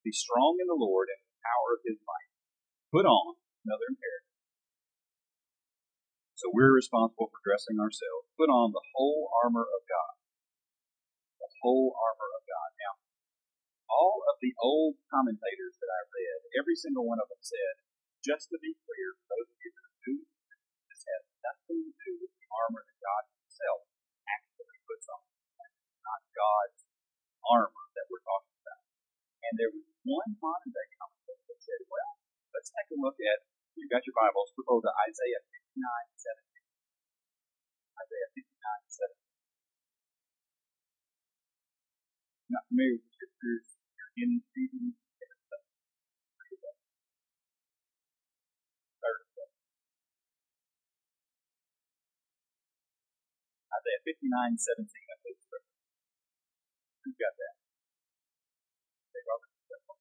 Be 0.00 0.12
strong 0.12 0.56
in 0.56 0.68
the 0.68 0.80
Lord 0.80 1.12
and 1.12 1.20
the 1.20 1.40
power 1.44 1.76
of 1.76 1.84
his 1.84 2.00
might. 2.02 2.30
Put 2.90 3.04
on 3.04 3.36
another 3.64 3.86
imperative. 3.92 4.30
So 6.40 6.48
we're 6.48 6.72
responsible 6.72 7.28
for 7.28 7.40
dressing 7.44 7.76
ourselves. 7.76 8.32
Put 8.40 8.48
on 8.48 8.72
the 8.72 8.80
whole 8.96 9.28
armor 9.44 9.68
of 9.68 9.82
God. 9.84 10.14
The 11.36 11.52
whole 11.60 11.92
armor 11.92 12.30
of 12.32 12.42
God. 12.48 12.70
Now, 12.80 12.94
all 13.92 14.24
of 14.24 14.40
the 14.40 14.56
old 14.56 14.96
commentators 15.12 15.76
that 15.76 15.92
I 15.92 16.08
read, 16.08 16.38
every 16.56 16.80
single 16.80 17.04
one 17.04 17.20
of 17.20 17.28
them 17.28 17.44
said, 17.44 17.84
just 18.24 18.48
to 18.52 18.58
be 18.60 18.72
clear, 18.72 19.20
those 19.28 19.52
of 19.52 19.58
you 19.60 19.70
are 19.76 19.92
new, 20.08 20.20
this 20.88 21.04
has 21.04 21.22
nothing 21.44 21.84
to 21.84 21.92
do 21.92 22.12
with 22.24 22.32
the 22.32 22.48
armor 22.48 22.88
day 30.40 30.88
commentator 30.96 31.44
that 31.52 31.60
said, 31.60 31.84
well, 31.84 32.16
let's 32.56 32.72
take 32.72 32.88
a 32.96 32.96
look 32.96 33.20
at, 33.20 33.44
you've 33.76 33.92
got 33.92 34.00
your 34.08 34.16
Bibles, 34.16 34.56
go 34.56 34.80
to 34.80 34.88
Isaiah 35.04 35.44
59 35.76 35.84
17. 36.16 36.64
Isaiah 38.00 38.30
59 38.32 39.20
17. 39.20 39.20
Not 42.56 42.64
familiar 42.72 42.96
with 42.96 43.04
the 43.04 43.12
scriptures, 43.12 43.66
you're 44.16 44.32
in 44.32 44.40
Stephen. 44.48 44.96
Isaiah 53.70 54.02
59 54.02 54.56
17, 54.60 54.88
I 54.88 55.16
believe. 55.20 55.40
Who's 57.04 57.16
got 57.16 57.32
that? 57.32 57.54
Hey, 59.14 59.22
Robert, 59.24 59.52
that 59.72 59.82
one. 59.88 60.00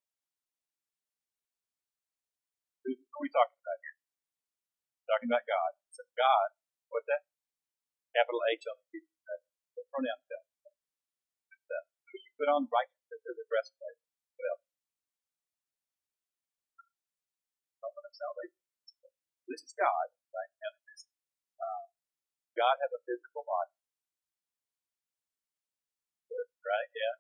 Who, 2.83 2.91
who 2.97 3.08
are 3.19 3.27
we 3.27 3.35
talking 3.35 3.59
about 3.59 3.79
here? 3.83 3.99
We're 4.95 5.09
talking 5.11 5.27
about 5.27 5.43
God. 5.43 5.71
So 5.91 6.07
God, 6.15 6.47
what's 6.87 7.03
that? 7.11 7.27
Capital 8.15 8.39
H 8.47 8.63
on 8.71 8.79
the. 8.79 9.03
The 9.75 9.83
pronoun 9.91 10.19
stuff. 10.23 10.45
So 11.67 11.75
you 12.15 12.31
put 12.39 12.47
on 12.47 12.67
righteousness 12.71 13.23
as 13.27 13.37
a 13.39 13.45
breastplate. 13.51 13.99
What 14.39 14.47
else? 14.55 14.63
Salvation. 18.19 18.59
This 19.47 19.63
is 19.63 19.71
God, 19.79 20.07
right? 20.35 20.51
Now, 20.59 20.75
this, 20.83 21.07
uh, 21.55 21.83
God 22.59 22.75
has 22.83 22.91
a 22.91 23.01
physical 23.07 23.47
body. 23.47 23.75
Right? 26.31 26.89
Yeah. 26.91 27.15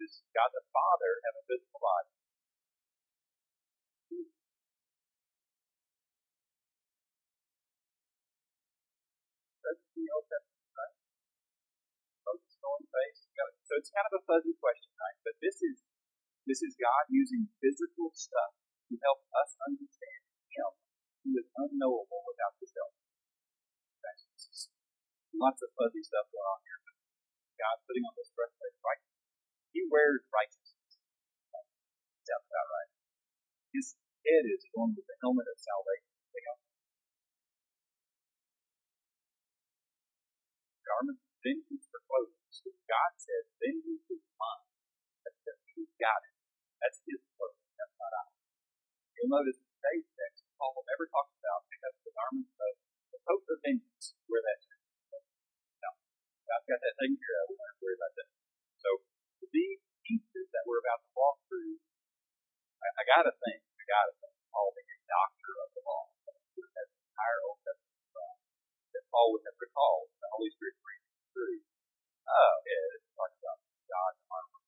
Does 0.00 0.24
God 0.32 0.50
the 0.56 0.64
Father 0.72 1.12
have 1.28 1.36
a 1.36 1.44
physical 1.44 1.80
body? 1.84 2.10
Old 10.12 10.28
Testament, 10.28 10.72
right? 10.76 10.96
Face. 12.92 13.24
So 13.64 13.72
it's 13.80 13.90
kind 13.90 14.04
of 14.04 14.14
a 14.20 14.22
fuzzy 14.28 14.52
question, 14.60 14.92
right? 15.00 15.16
But 15.24 15.34
this 15.40 15.58
is 15.64 15.80
this 16.44 16.60
is 16.60 16.76
God 16.76 17.08
using 17.08 17.48
physical 17.62 18.12
stuff 18.12 18.52
to 18.92 18.94
help 19.00 19.24
us 19.32 19.56
understand 19.64 20.20
Him, 20.52 20.70
who 21.24 21.30
is 21.40 21.48
unknowable 21.56 22.22
without 22.28 22.54
His 22.60 22.72
help. 22.76 22.92
Lots 25.32 25.64
of 25.64 25.72
fuzzy 25.72 26.04
stuff 26.04 26.28
going 26.28 26.44
on 26.44 26.60
here. 26.68 26.80
But 26.84 26.96
God 27.56 27.76
putting 27.88 28.04
on 28.04 28.14
this 28.20 28.28
breastplate 28.36 28.76
of 28.76 28.84
righteousness. 28.84 29.32
He 29.72 29.80
wears 29.88 30.22
righteousness. 30.28 31.00
Sounds 32.28 32.46
about 32.46 32.68
right. 32.68 32.90
His 33.72 33.96
head 34.28 34.44
is 34.46 34.60
adorned 34.68 35.00
with 35.00 35.08
the 35.08 35.16
helmet 35.24 35.48
of 35.48 35.56
salvation. 35.56 36.11
Garments 40.92 41.24
of 41.24 41.32
vengeance 41.40 41.88
for 41.88 42.04
clothing. 42.04 42.36
So 42.52 42.68
God 42.84 43.12
says, 43.16 43.48
vengeance 43.64 44.04
is 44.12 44.20
mine. 44.36 44.68
That's 45.24 45.40
because 45.40 45.60
He's 45.72 45.88
got 45.96 46.20
it. 46.20 46.36
That's 46.84 47.00
His 47.08 47.24
clothing. 47.32 47.64
That's 47.80 47.96
not 47.96 48.12
ours. 48.12 48.36
You'll 49.16 49.32
notice 49.32 49.56
in 49.56 49.72
today's 49.72 50.04
text, 50.12 50.44
Paul 50.60 50.76
never 50.84 51.08
talks 51.08 51.32
about 51.40 51.64
because 51.72 51.96
the 52.04 52.12
garments 52.12 52.52
of 52.60 52.72
the 53.08 53.20
coat 53.24 53.40
of 53.40 53.58
vengeance, 53.64 54.12
where 54.28 54.44
that's. 54.44 54.68
God's 56.52 56.68
got 56.68 56.84
that 56.84 56.94
taken 57.00 57.16
care 57.16 57.38
of. 57.40 57.48
We 57.48 57.56
don't 57.56 57.80
worry 57.80 57.96
about 57.96 58.12
that. 58.12 58.28
So 58.76 58.88
these 59.56 59.80
pieces 60.04 60.52
that 60.52 60.68
we're 60.68 60.84
about 60.84 61.00
to 61.00 61.10
walk 61.16 61.40
through, 61.48 61.80
I, 62.84 62.88
I 62.92 63.02
gotta 63.08 63.32
think, 63.40 63.64
I 63.64 63.84
gotta 63.88 64.12
think, 64.20 64.36
Paul 64.52 64.68
being 64.76 64.92
a 64.92 65.00
doctor 65.08 65.52
of 65.64 65.68
the 65.72 65.80
law. 65.80 66.12
That 66.76 66.92
entire 66.92 67.40
Old 67.48 67.56
Testament 67.64 68.12
uh, 68.12 68.36
that 68.92 69.04
Paul 69.08 69.32
would 69.32 69.48
have 69.48 69.56
recalled 69.56 70.11
Holy 70.32 70.50
Spirit 70.56 70.76
reading 70.80 71.12
through. 71.36 71.60
Yeah, 71.60 72.96
it's 72.96 73.12
talking 73.12 73.36
about 73.36 73.58
God's 73.84 74.20
armor. 74.32 74.60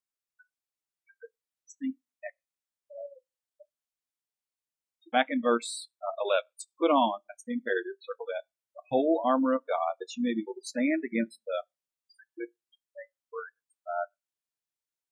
So 5.00 5.08
back 5.12 5.28
in 5.32 5.40
verse 5.40 5.88
uh, 6.00 6.16
11, 6.28 6.60
so 6.60 6.68
put 6.76 6.92
on, 6.92 7.24
that's 7.28 7.44
the 7.44 7.56
imperative, 7.56 7.96
circle 8.04 8.28
that, 8.28 8.44
the 8.76 8.84
whole 8.92 9.24
armor 9.24 9.52
of 9.56 9.64
God, 9.64 9.96
that 10.00 10.12
you 10.16 10.24
may 10.24 10.36
be 10.36 10.44
able 10.44 10.56
to 10.56 10.64
stand 10.64 11.00
against 11.04 11.40
the 11.44 11.58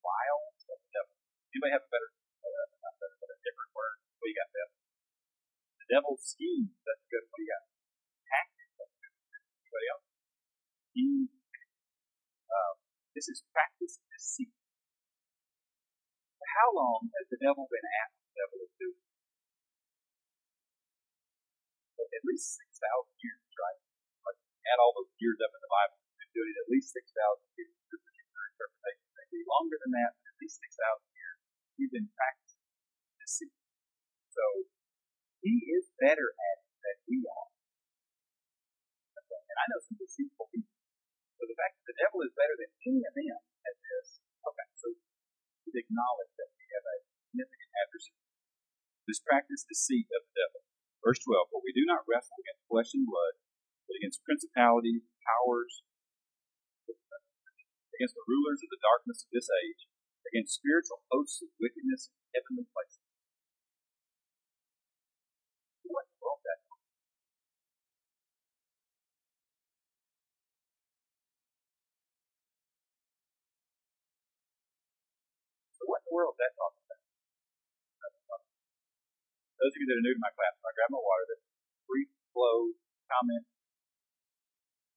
wiles 0.03 0.61
of 0.69 0.77
the 0.83 0.91
devil. 0.93 1.15
Anybody 1.55 1.73
have 1.73 1.85
a 1.87 1.91
better, 1.93 2.11
uh, 2.43 2.67
not 2.83 2.95
better, 3.01 3.17
but 3.23 3.31
a 3.33 3.39
different 3.41 3.71
word? 3.73 3.97
What 4.19 4.27
do 4.27 4.31
you 4.33 4.39
got, 4.39 4.51
Beth? 4.53 4.73
The 5.81 5.87
devil's 5.95 6.23
scheme. 6.27 6.75
That's 6.85 7.05
good. 7.09 7.25
What 7.31 7.39
you 7.41 7.49
got? 7.49 7.65
Tactics. 8.27 8.75
That's 8.79 8.95
good. 8.99 9.13
Anybody 9.63 9.87
else? 9.93 10.07
Scheme. 10.93 11.33
Um, 12.53 12.77
this 13.17 13.25
is 13.33 13.41
practice 13.49 13.97
deceit. 14.13 14.53
How 16.53 16.69
long 16.77 17.09
has 17.17 17.33
the 17.33 17.41
devil 17.41 17.65
been 17.65 17.89
at 18.05 18.13
the 18.13 18.29
devil 18.37 18.61
is 18.61 18.73
doing? 18.77 19.01
At 21.97 22.29
least 22.29 22.61
6,000 22.61 22.77
years, 23.25 23.41
right? 23.57 23.81
Like, 24.29 24.37
add 24.69 24.85
all 24.85 24.93
those 24.93 25.09
years 25.17 25.41
up 25.41 25.57
in 25.57 25.65
the 25.65 25.73
Bible. 25.73 25.97
He's 25.97 26.29
been 26.29 26.33
doing 26.37 26.53
it 26.53 26.61
at 26.61 26.69
least 26.69 26.93
6,000 26.93 27.09
years. 27.57 27.73
This 27.89 28.05
particular 28.05 28.45
interpretation 28.53 29.09
may 29.17 29.29
be 29.33 29.41
longer 29.49 29.81
than 29.81 29.97
that, 29.97 30.13
but 30.13 30.29
at 30.29 30.37
least 30.45 30.61
6,000 30.61 30.77
years. 31.17 31.39
He's 31.81 31.89
been 31.89 32.13
practicing 32.13 32.69
deceit. 33.17 33.57
So, 34.29 34.45
he 35.41 35.57
is 35.73 35.89
better 35.97 36.37
at 36.37 36.57
it 36.61 36.69
than 36.85 36.97
we 37.09 37.25
are. 37.25 37.49
And 39.25 39.57
I 39.57 39.65
know 39.73 39.81
some 39.81 39.97
deceitful 39.97 40.53
people. 40.53 40.82
So 41.43 41.51
the 41.51 41.59
fact 41.59 41.75
that 41.75 41.91
the 41.91 41.99
devil 41.99 42.23
is 42.23 42.31
better 42.39 42.55
than 42.55 42.71
any 42.87 43.03
of 43.03 43.19
them 43.19 43.43
at 43.67 43.75
this, 43.75 44.23
okay, 44.47 44.69
so 44.79 44.95
we 45.67 45.75
acknowledge 45.75 46.31
that 46.39 46.55
we 46.55 46.63
have 46.71 46.87
a 46.87 46.97
significant 47.03 47.71
adversary. 47.83 48.23
This 49.11 49.19
practice 49.19 49.67
deceit 49.67 50.07
of 50.15 50.23
the 50.23 50.39
devil. 50.39 50.63
Verse 51.03 51.19
12, 51.19 51.51
but 51.51 51.67
we 51.67 51.75
do 51.75 51.83
not 51.83 52.07
wrestle 52.07 52.39
against 52.39 52.63
flesh 52.71 52.95
and 52.95 53.03
blood, 53.11 53.35
but 53.91 53.99
against 53.99 54.23
principalities, 54.23 55.03
powers, 55.27 55.83
against 57.99 58.15
the 58.15 58.27
rulers 58.31 58.63
of 58.63 58.71
the 58.71 58.79
darkness 58.79 59.27
of 59.27 59.35
this 59.35 59.51
age, 59.67 59.91
against 60.31 60.63
spiritual 60.63 61.03
hosts 61.11 61.43
of 61.43 61.51
wickedness 61.59 62.15
in 62.15 62.39
heavenly 62.39 62.71
places. 62.71 63.03
What 65.91 66.07
in 66.07 66.15
the 66.15 66.23
world 66.23 66.39
that 66.47 66.63
So 75.83 75.91
what 75.91 76.07
in 76.07 76.07
the 76.07 76.15
world 76.15 76.39
is 76.39 76.41
that 76.47 76.55
talking 76.55 76.79
about? 76.87 77.03
Those 79.73 79.81
of 79.81 79.89
you 79.89 79.89
that 79.89 80.05
are 80.05 80.05
new 80.05 80.13
to 80.13 80.21
my 80.21 80.29
class, 80.37 80.53
when 80.61 80.69
I 80.69 80.77
grab 80.77 80.93
my 80.93 81.01
water, 81.01 81.25
that's 81.33 81.49
brief 81.89 82.13
flow 82.37 82.77
comment. 83.09 83.49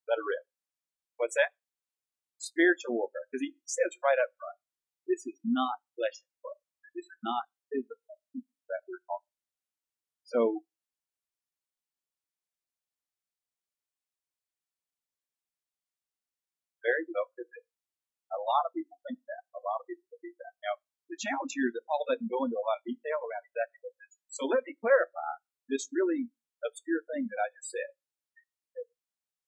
Let 0.04 0.20
it 0.20 0.28
rip. 0.28 0.44
What's 1.16 1.40
that? 1.40 1.56
Spiritual 2.36 3.00
warfare. 3.00 3.24
Because 3.32 3.40
he 3.40 3.56
says 3.64 3.96
right 4.04 4.20
up 4.20 4.36
front, 4.36 4.60
this 5.08 5.24
is 5.32 5.40
not 5.48 5.80
flesh 5.96 6.28
and 6.28 6.36
blood. 6.44 6.60
This 6.92 7.08
is 7.08 7.20
not 7.24 7.48
physical 7.72 8.20
that 8.68 8.84
we're 8.84 9.00
talking 9.00 9.32
about. 9.32 9.48
So, 10.28 10.68
very 16.84 17.08
well 17.16 17.32
could. 17.32 17.48
A 17.48 18.42
lot 18.44 18.68
of 18.68 18.76
people 18.76 19.00
think 19.08 19.24
that. 19.24 19.44
A 19.56 19.64
lot 19.64 19.80
of 19.80 19.88
people 19.88 20.04
believe 20.12 20.36
that. 20.36 20.52
Now, 20.60 20.84
the 21.08 21.16
challenge 21.16 21.56
here 21.56 21.72
is 21.72 21.80
that 21.80 21.88
Paul 21.88 22.04
doesn't 22.12 22.28
go 22.28 22.44
into 22.44 22.60
a 22.60 22.66
lot 22.68 22.76
of 22.76 22.84
detail 22.84 23.24
around 23.24 23.48
exactly 23.48 23.80
what. 23.80 23.96
So 24.36 24.52
let 24.52 24.68
me 24.68 24.76
clarify 24.76 25.40
this 25.72 25.88
really 25.96 26.28
obscure 26.68 27.08
thing 27.08 27.32
that 27.32 27.40
I 27.40 27.56
just 27.56 27.72
said. 27.72 27.92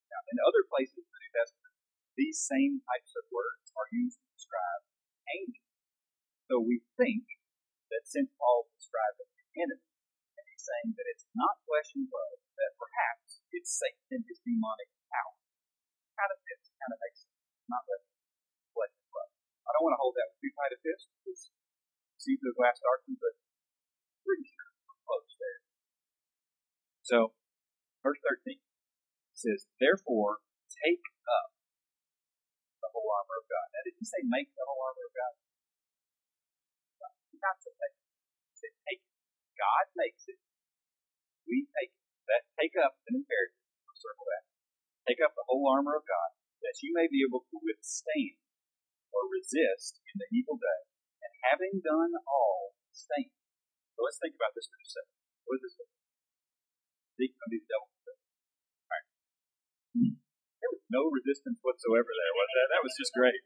Now, 0.08 0.23
in 0.32 0.39
other 0.39 0.63
places 0.63 1.04
in 1.04 1.12
the 1.12 1.21
New 1.28 1.34
Testament, 1.36 1.76
these 2.15 2.39
same 2.39 2.80
types 2.88 3.12
of 3.19 3.28
words 3.28 3.67
are 3.76 3.91
used 3.91 4.23
to 4.23 4.28
describe 4.32 4.88
angels. 5.28 5.76
So 6.47 6.63
we 6.63 6.88
think 6.95 7.28
that 7.91 8.08
since 8.08 8.32
Paul 8.39 8.71
described 8.80 9.19
the 9.19 9.28
enemy, 9.60 9.91
and 10.39 10.45
he's 10.47 10.63
saying 10.63 10.95
that 10.95 11.12
it's 11.12 11.28
not 11.36 11.60
flesh 11.67 11.91
and 11.91 12.08
blood, 12.08 12.39
that 12.56 12.80
perhaps 12.80 13.43
it's 13.52 13.76
Satan 13.76 14.23
and 14.23 14.23
his 14.23 14.39
demonic 14.39 14.87
Therefore, 29.78 30.42
take 30.70 31.06
up 31.30 31.50
the 32.82 32.90
whole 32.94 33.10
armor 33.10 33.38
of 33.42 33.46
God. 33.50 33.68
Now, 33.74 33.82
did 33.86 33.96
he 33.98 34.06
say 34.06 34.22
make 34.26 34.50
the 34.54 34.66
whole 34.66 34.82
armor 34.82 35.06
of 35.06 35.13
God? 35.13 35.34
Not 37.38 37.58
to 37.62 37.70
take. 37.70 37.98
He 38.50 38.56
said 38.58 38.74
take 38.90 39.02
it. 39.06 39.13
God 39.54 39.86
makes 39.94 40.26
it. 40.26 40.42
We 41.46 41.70
take 41.70 41.94
it. 41.94 42.06
That 42.28 42.44
take 42.58 42.74
up 42.76 42.98
an 43.08 43.22
imperative. 43.22 43.56
Circle 43.98 44.30
that. 44.30 44.46
Take 45.10 45.22
up 45.26 45.34
the 45.34 45.48
whole 45.48 45.66
armor 45.72 45.98
of 45.98 46.06
God, 46.06 46.30
that 46.62 46.78
you 46.86 46.92
may 46.94 47.08
be 47.10 47.24
able 47.26 47.42
to 47.50 47.56
withstand 47.58 48.38
or 49.10 49.26
resist 49.32 49.98
in 50.04 50.20
the 50.20 50.30
evil 50.36 50.60
day, 50.60 50.82
and 51.24 51.32
having 51.48 51.80
done 51.82 52.13
all, 52.28 52.76
stand. 52.92 53.32
So 53.96 54.06
let's 54.06 54.20
think 54.22 54.36
about 54.38 54.54
this 54.54 54.68
for 54.70 54.78
a 54.78 54.86
second. 54.86 55.18
What 55.48 55.58
is 55.63 55.74
this? 55.80 55.90
Speaking 57.18 57.42
of 57.42 57.50
these 57.50 57.66
devils. 57.66 57.94
Right. 58.86 59.08
There 60.62 60.72
was 60.76 60.84
no 60.98 61.14
resistance 61.14 61.62
whatsoever 61.62 62.10
there, 62.10 62.34
was? 62.34 62.50
That 62.74 62.82
was 62.82 62.94
just 62.98 63.14
great. 63.14 63.46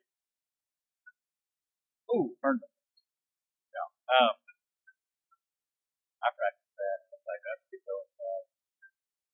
Ooh, 2.16 2.36
burned 2.40 2.64
them. 2.64 2.72
Yeah. 3.76 3.88
Um, 4.16 4.36
I 6.24 6.28
practiced 6.32 6.76
that. 6.80 7.00
Like 7.12 7.44
that. 7.44 7.60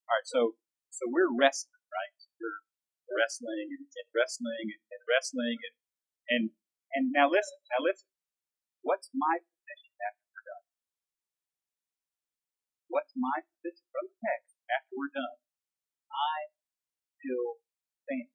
All 0.08 0.15
right, 0.17 0.25
so 0.25 0.58
so 0.89 1.03
we're 1.13 1.30
wrestling, 1.30 1.84
right? 1.93 2.15
We're 2.41 2.58
wrestling 3.21 3.69
and, 3.75 3.86
and 3.86 4.08
wrestling 4.15 4.65
and, 4.71 4.84
and 4.88 5.01
wrestling 5.03 5.58
and 5.62 5.75
and 6.32 6.43
and 6.95 7.03
now 7.12 7.27
listen, 7.27 7.60
now 7.69 7.84
listen. 7.84 8.08
What's 8.82 9.12
my 9.12 9.43
position 9.43 9.93
after 9.99 10.23
we're 10.32 10.47
done? 10.47 10.65
What's 12.88 13.13
my 13.19 13.38
position 13.43 13.84
from 13.91 14.08
the 14.08 14.17
text 14.23 14.56
after 14.71 14.93
we're 14.95 15.12
done? 15.12 15.38
I 16.08 16.38
still 17.19 17.60
stand. 18.08 18.32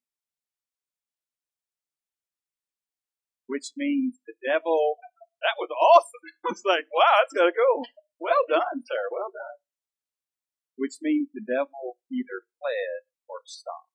Which 3.53 3.77
means 3.77 4.17
the 4.25 4.33
devil 4.41 4.97
that 5.45 5.61
was 5.61 5.69
awesome. 5.69 6.25
It 6.33 6.57
was 6.57 6.65
like, 6.65 6.89
wow, 6.89 7.21
that's 7.21 7.37
gotta 7.37 7.53
go. 7.53 7.85
Well 8.17 8.49
done, 8.49 8.81
sir. 8.81 9.03
Well 9.13 9.29
done. 9.29 9.61
Which 10.81 10.97
means 11.05 11.29
the 11.37 11.45
devil 11.45 12.01
either 12.09 12.49
fled 12.57 13.13
or 13.29 13.45
stopped. 13.45 13.93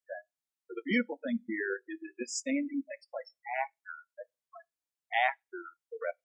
Okay. 0.00 0.24
So 0.64 0.72
the 0.72 0.88
beautiful 0.88 1.20
thing 1.20 1.44
here 1.44 1.84
is 1.84 2.00
that 2.00 2.16
this 2.16 2.32
standing 2.32 2.80
takes 2.80 3.04
place 3.12 3.36
after 3.36 4.08
after 5.12 5.76
the 5.92 6.00
rest. 6.00 6.24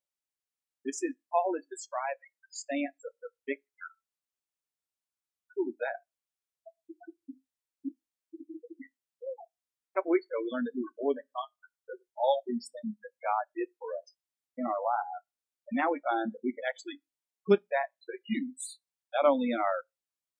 This 0.87 1.03
is 1.03 1.19
Paul 1.27 1.51
is 1.59 1.67
describing 1.67 2.31
the 2.39 2.47
stance 2.47 3.03
of 3.03 3.11
the 3.19 3.35
victor. 3.43 3.99
Who 5.59 5.67
is 5.67 5.75
that? 5.83 6.07
A 7.91 9.91
couple 9.99 10.15
weeks 10.15 10.31
ago, 10.31 10.39
we 10.39 10.47
learned 10.55 10.71
that 10.71 10.77
we 10.77 10.85
were 10.85 10.95
more 11.01 11.11
than 11.11 11.27
conquerors 11.27 11.56
of 11.56 11.56
all 12.17 12.43
these 12.43 12.67
things 12.73 12.97
that 12.99 13.15
God 13.23 13.45
did 13.53 13.69
for 13.77 13.93
us 14.01 14.17
in 14.57 14.65
our 14.65 14.81
lives. 14.81 15.25
And 15.69 15.77
now 15.77 15.93
we 15.93 16.01
find 16.01 16.33
that 16.33 16.43
we 16.43 16.51
can 16.51 16.65
actually 16.67 16.99
put 17.45 17.63
that 17.71 17.89
to 18.09 18.13
use, 18.27 18.81
not 19.15 19.29
only 19.29 19.53
in 19.53 19.59
our 19.61 19.87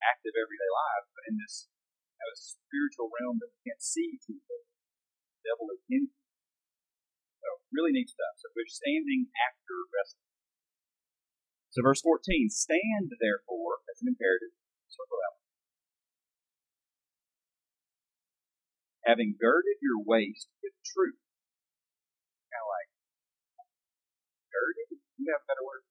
active 0.04 0.34
everyday 0.36 0.70
lives, 0.70 1.08
but 1.14 1.24
in 1.30 1.34
this 1.40 1.70
you 2.18 2.20
know, 2.22 2.32
spiritual 2.34 3.08
realm 3.20 3.38
that 3.40 3.50
we 3.50 3.60
can't 3.64 3.82
see 3.82 4.18
to 4.26 4.32
The 4.34 4.60
devil 5.46 5.70
is 5.72 5.82
in. 5.88 6.10
So 7.40 7.48
really 7.72 7.94
neat 7.94 8.10
stuff. 8.10 8.34
So 8.42 8.50
we're 8.52 8.68
standing 8.68 9.30
after 9.38 9.74
wrestling. 9.94 10.28
So 11.70 11.84
verse 11.84 12.02
14, 12.02 12.50
stand 12.50 13.14
therefore 13.20 13.84
as 13.86 14.02
an 14.02 14.10
imperative, 14.10 14.56
circle 14.88 15.20
out. 15.22 15.38
Having 19.06 19.38
girded 19.38 19.78
your 19.80 20.02
waist 20.02 20.50
with 20.60 20.74
truth. 20.84 21.20
Kind 22.50 22.64
of 22.64 22.70
like 22.72 22.90
girded? 24.48 24.98
You 25.20 25.28
have 25.32 25.44
a 25.44 25.48
better 25.48 25.64
word? 25.64 25.84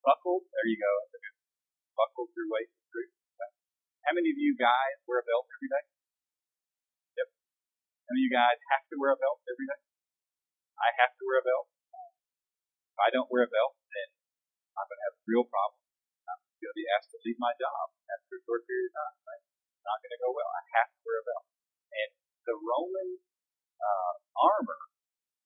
Buckled? 0.00 0.48
There 0.48 0.68
you 0.68 0.80
go. 0.80 0.94
Buckled 1.96 2.32
your 2.32 2.48
waist 2.48 2.72
with 2.72 2.88
truth. 2.88 3.12
How 4.08 4.16
many 4.16 4.32
of 4.32 4.38
you 4.40 4.56
guys 4.56 4.96
wear 5.04 5.20
a 5.20 5.26
belt 5.28 5.44
every 5.52 5.68
day? 5.68 5.84
Yep. 7.20 7.28
How 8.08 8.10
many 8.16 8.24
of 8.24 8.26
you 8.26 8.34
guys 8.34 8.58
have 8.72 8.84
to 8.88 8.96
wear 8.96 9.12
a 9.12 9.20
belt 9.20 9.44
every 9.44 9.68
day? 9.68 9.80
I 10.80 10.88
have 11.04 11.12
to 11.20 11.22
wear 11.28 11.44
a 11.44 11.46
belt. 11.46 11.68
If 11.68 12.98
I 12.98 13.12
don't 13.12 13.28
wear 13.28 13.44
a 13.44 13.52
belt, 13.52 13.76
then 13.92 14.08
I'm 14.80 14.88
going 14.88 14.96
to 14.96 15.06
have 15.12 15.16
a 15.20 15.24
real 15.28 15.44
problem. 15.44 15.84
I'm 16.24 16.40
going 16.64 16.72
to 16.72 16.80
be 16.80 16.88
asked 16.96 17.12
to 17.12 17.20
leave 17.20 17.36
my 17.36 17.52
job 17.60 17.92
after 18.08 18.40
a 18.40 18.42
short 18.48 18.64
period 18.64 18.88
of 18.88 18.96
time. 18.96 19.16
Right? 19.28 19.44
Not 19.84 20.00
going 20.00 20.14
to 20.16 20.22
go 20.24 20.32
well. 20.32 20.48
I 20.48 20.62
have 20.80 20.88
to 20.88 21.00
wear 21.04 21.20
a 21.20 21.24
belt. 21.28 21.46
And 21.92 22.10
the 22.48 22.56
Roman 22.56 23.08
uh, 23.76 24.14
armor, 24.40 24.80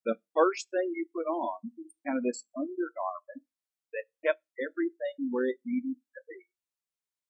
the 0.05 0.21
first 0.37 0.69
thing 0.69 0.93
you 0.93 1.09
put 1.09 1.25
on 1.25 1.73
is 1.81 1.97
kind 2.05 2.21
of 2.21 2.25
this 2.25 2.45
undergarment 2.53 3.40
that 3.97 4.05
kept 4.21 4.45
everything 4.61 5.33
where 5.33 5.49
it 5.49 5.64
needed 5.64 5.97
to 5.97 6.21
be 6.29 6.45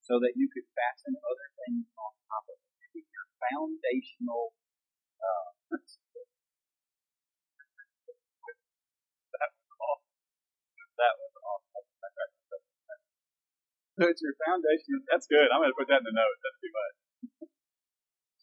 so 0.02 0.18
that 0.18 0.34
you 0.34 0.50
could 0.50 0.66
fasten 0.74 1.14
other 1.14 1.48
things 1.64 1.86
on 1.94 2.12
top 2.26 2.44
of 2.50 2.58
it. 2.58 2.62
Your 2.98 3.26
foundational 3.38 4.54
uh, 5.22 5.50
that 9.38 9.50
was 9.54 9.70
awesome. 9.78 10.18
That 10.98 11.14
was 11.14 11.34
awesome. 11.38 11.86
So 13.94 14.10
it's 14.10 14.18
your 14.18 14.34
foundation. 14.42 15.06
That's 15.06 15.30
good. 15.30 15.46
I'm 15.54 15.62
going 15.62 15.70
to 15.70 15.78
put 15.78 15.86
that 15.86 16.02
in 16.02 16.08
the 16.10 16.18
notes. 16.18 16.40
That's 16.42 16.58
too 16.58 16.74
much. 16.74 16.94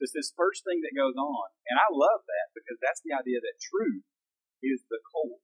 It's 0.02 0.16
this 0.16 0.34
first 0.34 0.66
thing 0.66 0.82
that 0.82 0.98
goes 0.98 1.14
on. 1.14 1.48
And 1.70 1.78
I 1.78 1.86
love 1.94 2.24
that 2.26 2.48
because 2.58 2.80
that's 2.82 3.04
the 3.06 3.14
idea 3.14 3.38
that 3.38 3.60
truth 3.62 4.02
is 4.62 4.82
the 4.88 5.02
core, 5.10 5.42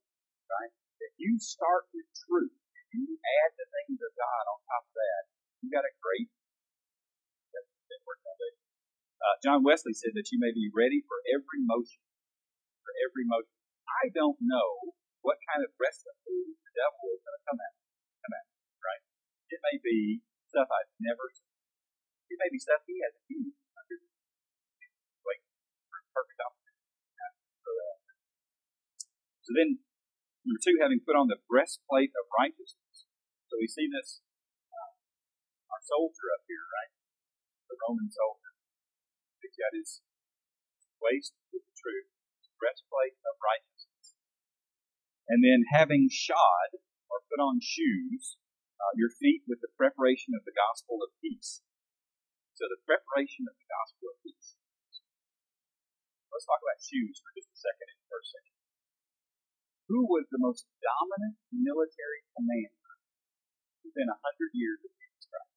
right? 0.50 0.72
If 1.02 1.12
you 1.18 1.38
start 1.38 1.90
with 1.94 2.06
truth, 2.26 2.54
you 2.94 3.04
add 3.04 3.52
the 3.58 3.68
things 3.68 4.00
of 4.00 4.12
God 4.16 4.42
on 4.48 4.58
top 4.64 4.84
of 4.88 4.94
that, 4.96 5.22
you 5.62 5.68
got 5.68 5.84
a 5.84 5.94
great 6.00 6.30
foundation. 8.38 8.62
Uh, 9.18 9.36
John 9.42 9.60
Wesley 9.66 9.94
said 9.94 10.14
that 10.14 10.30
you 10.30 10.38
may 10.38 10.54
be 10.54 10.70
ready 10.70 11.02
for 11.02 11.18
every 11.34 11.60
motion. 11.66 11.98
For 12.86 12.94
every 13.02 13.26
motion. 13.26 13.50
I 13.88 14.14
don't 14.14 14.38
know 14.38 14.94
what 15.26 15.42
kind 15.50 15.66
of 15.66 15.74
recipe 15.74 16.54
the 16.54 16.72
devil 16.78 17.18
is 17.18 17.20
going 17.26 17.34
to 17.34 17.44
come 17.50 17.58
at. 17.58 17.74
Come 18.22 18.34
at, 18.38 18.46
right? 18.84 19.02
It 19.50 19.60
may 19.64 19.76
be 19.82 20.22
stuff 20.46 20.70
I've 20.70 20.92
never 21.02 21.26
seen. 21.34 21.50
It 22.30 22.38
may 22.38 22.50
be 22.52 22.60
stuff 22.62 22.84
he 22.86 23.02
hasn't 23.02 23.26
used. 23.26 23.58
For 25.18 26.00
perfect 26.14 26.40
opportunity. 26.44 26.57
So 29.48 29.56
then, 29.56 29.80
number 30.44 30.60
two, 30.60 30.76
having 30.76 31.00
put 31.00 31.16
on 31.16 31.32
the 31.32 31.40
breastplate 31.48 32.12
of 32.12 32.28
righteousness. 32.36 33.08
So 33.48 33.56
we 33.56 33.64
see 33.64 33.88
this 33.88 34.20
our 35.72 35.80
soldier 35.88 36.28
up 36.36 36.44
here, 36.44 36.68
right? 36.68 36.92
The 37.72 37.80
Roman 37.88 38.12
soldier. 38.12 38.52
He's 39.40 39.56
got 39.56 39.72
his 39.72 40.04
waist 41.00 41.32
with 41.48 41.64
the 41.64 41.72
truth, 41.80 42.12
his 42.44 42.52
breastplate 42.60 43.16
of 43.24 43.40
righteousness. 43.40 44.20
And 45.32 45.40
then 45.40 45.64
having 45.72 46.12
shod 46.12 46.76
or 47.08 47.24
put 47.32 47.40
on 47.40 47.64
shoes, 47.64 48.36
uh, 48.76 48.92
your 49.00 49.08
feet 49.08 49.48
with 49.48 49.64
the 49.64 49.72
preparation 49.80 50.36
of 50.36 50.44
the 50.44 50.52
gospel 50.52 51.00
of 51.00 51.16
peace. 51.24 51.64
So 52.52 52.68
the 52.68 52.84
preparation 52.84 53.48
of 53.48 53.56
the 53.56 53.68
gospel 53.72 54.12
of 54.12 54.20
peace. 54.20 54.60
Let's 56.28 56.44
talk 56.44 56.60
about 56.60 56.84
shoes 56.84 57.16
for 57.24 57.32
just 57.32 57.48
a 57.48 57.58
second 57.64 57.88
in 57.88 57.96
the 57.96 58.08
first. 58.12 58.57
Who 59.88 60.04
was 60.04 60.28
the 60.28 60.36
most 60.36 60.68
dominant 60.84 61.40
military 61.48 62.20
commander 62.36 62.92
within 63.80 64.12
a 64.12 64.20
hundred 64.20 64.52
years 64.52 64.84
of 64.84 64.92
Jesus 64.92 65.24
Christ? 65.32 65.56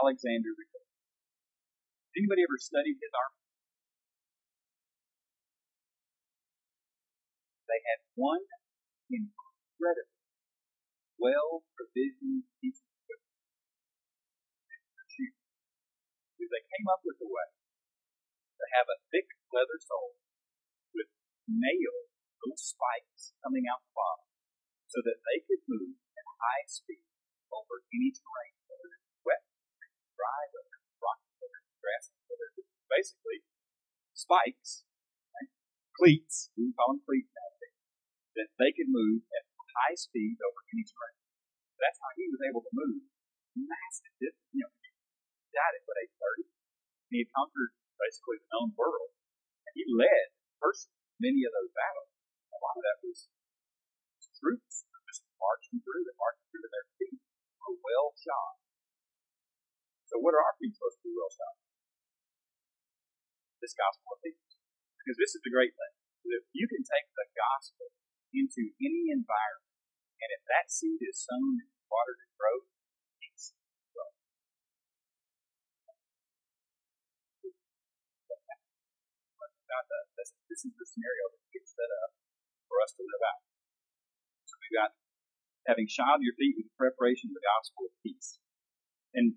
Alexander 0.00 0.56
the 0.56 0.64
Great. 0.64 0.88
Anybody 2.16 2.48
ever 2.48 2.56
studied 2.56 2.96
his 2.96 3.12
army? 3.12 3.44
They 7.68 7.80
had 7.92 8.00
one 8.16 8.44
incredibly 9.12 10.24
well 11.20 11.68
provisioned 11.76 12.48
piece 12.64 12.80
of 12.80 12.88
equipment. 12.96 13.28
They 16.40 16.64
came 16.68 16.88
up 16.88 17.04
with 17.04 17.20
a 17.20 17.28
way 17.28 17.48
to 18.60 18.64
have 18.76 18.88
a 18.88 19.00
thick 19.12 19.28
leather 19.52 19.80
sole 19.80 20.16
nails, 21.48 22.08
little 22.42 22.58
spikes 22.58 23.34
coming 23.42 23.66
out 23.70 23.82
the 23.82 23.94
bottom, 23.94 24.28
so 24.86 24.98
that 25.02 25.18
they 25.26 25.42
could 25.46 25.62
move 25.66 25.98
at 26.14 26.26
high 26.38 26.66
speed 26.68 27.06
over 27.52 27.84
any 27.92 28.10
terrain 28.12 28.52
dry, 30.22 30.42
whether 30.54 30.70
it's 30.78 30.94
rocky, 31.02 31.30
whether 31.42 31.58
it's 31.58 31.74
grassy, 31.82 32.14
whether 32.30 32.46
it's 32.54 32.70
basically 32.86 33.38
spikes, 34.14 34.86
right? 35.34 35.50
cleats, 35.98 36.54
we 36.54 36.70
call 36.78 36.94
them 36.94 37.02
cleats 37.02 37.34
nowadays, 37.34 37.82
that 38.38 38.48
they 38.62 38.70
could 38.70 38.86
move 38.86 39.26
at 39.34 39.50
high 39.82 39.98
speed 39.98 40.38
over 40.38 40.60
any 40.70 40.86
terrain. 40.86 41.18
That's 41.80 41.98
how 41.98 42.12
he 42.14 42.30
was 42.30 42.44
able 42.46 42.62
to 42.62 42.72
move 42.76 43.02
massive 43.58 44.14
distance. 44.22 44.52
You 44.54 44.62
know, 44.62 44.72
he 44.78 45.50
died 45.50 45.74
at 45.74 45.82
what 45.88 45.98
age 45.98 46.14
30? 46.14 46.46
He 47.10 47.16
had 47.26 47.30
conquered 47.34 47.72
basically 47.98 48.38
the 48.38 48.48
known 48.54 48.70
world. 48.78 49.16
And 49.66 49.74
he 49.74 49.84
led 49.88 50.36
personally 50.60 51.01
many 51.22 51.46
of 51.46 51.54
those 51.54 51.70
battles. 51.70 52.10
A 52.50 52.58
lot 52.58 52.74
of 52.74 52.82
that 52.82 52.98
was 53.06 53.30
troops 54.42 54.82
just 55.06 55.22
marching 55.38 55.78
through, 55.86 56.02
they 56.02 56.18
marching 56.18 56.46
through 56.50 56.66
to 56.66 56.72
their 56.74 56.88
feet, 56.98 57.22
were 57.62 57.78
well 57.78 58.10
shot. 58.18 58.58
So 60.10 60.18
what 60.18 60.34
are 60.34 60.42
our 60.42 60.58
feet 60.58 60.74
supposed 60.74 60.98
to 60.98 61.06
be 61.06 61.14
well 61.14 61.30
shot? 61.30 61.54
This 63.62 63.78
gospel 63.78 64.18
of 64.18 64.20
peace. 64.26 64.58
Because 64.98 65.16
this 65.22 65.38
is 65.38 65.42
the 65.46 65.54
great 65.54 65.72
thing. 65.78 65.94
If 66.26 66.44
you 66.50 66.66
can 66.66 66.82
take 66.82 67.06
the 67.14 67.30
gospel 67.38 67.94
into 68.34 68.74
any 68.82 69.14
environment, 69.14 69.70
and 70.18 70.30
if 70.34 70.42
that 70.50 70.70
seed 70.70 71.02
is 71.02 71.22
sown 71.22 71.62
in 71.62 71.70
water 71.90 72.14
to 72.18 72.26
grow, 72.38 72.66
peace 73.18 73.54
grows. 73.94 74.18
This, 80.22 80.30
this 80.46 80.62
is 80.70 80.74
the 80.78 80.86
scenario 80.86 81.34
that 81.34 81.50
gets 81.50 81.74
set 81.74 81.90
up 82.06 82.14
for 82.70 82.78
us 82.78 82.94
to 82.94 83.02
live 83.02 83.26
out. 83.26 83.42
So 84.46 84.54
we've 84.62 84.78
got 84.78 84.94
having 85.66 85.90
shod 85.90 86.22
your 86.22 86.38
feet 86.38 86.54
with 86.54 86.70
the 86.70 86.78
preparation 86.78 87.34
of 87.34 87.34
the 87.34 87.42
gospel 87.42 87.90
of 87.90 87.92
peace. 88.06 88.38
And 89.18 89.34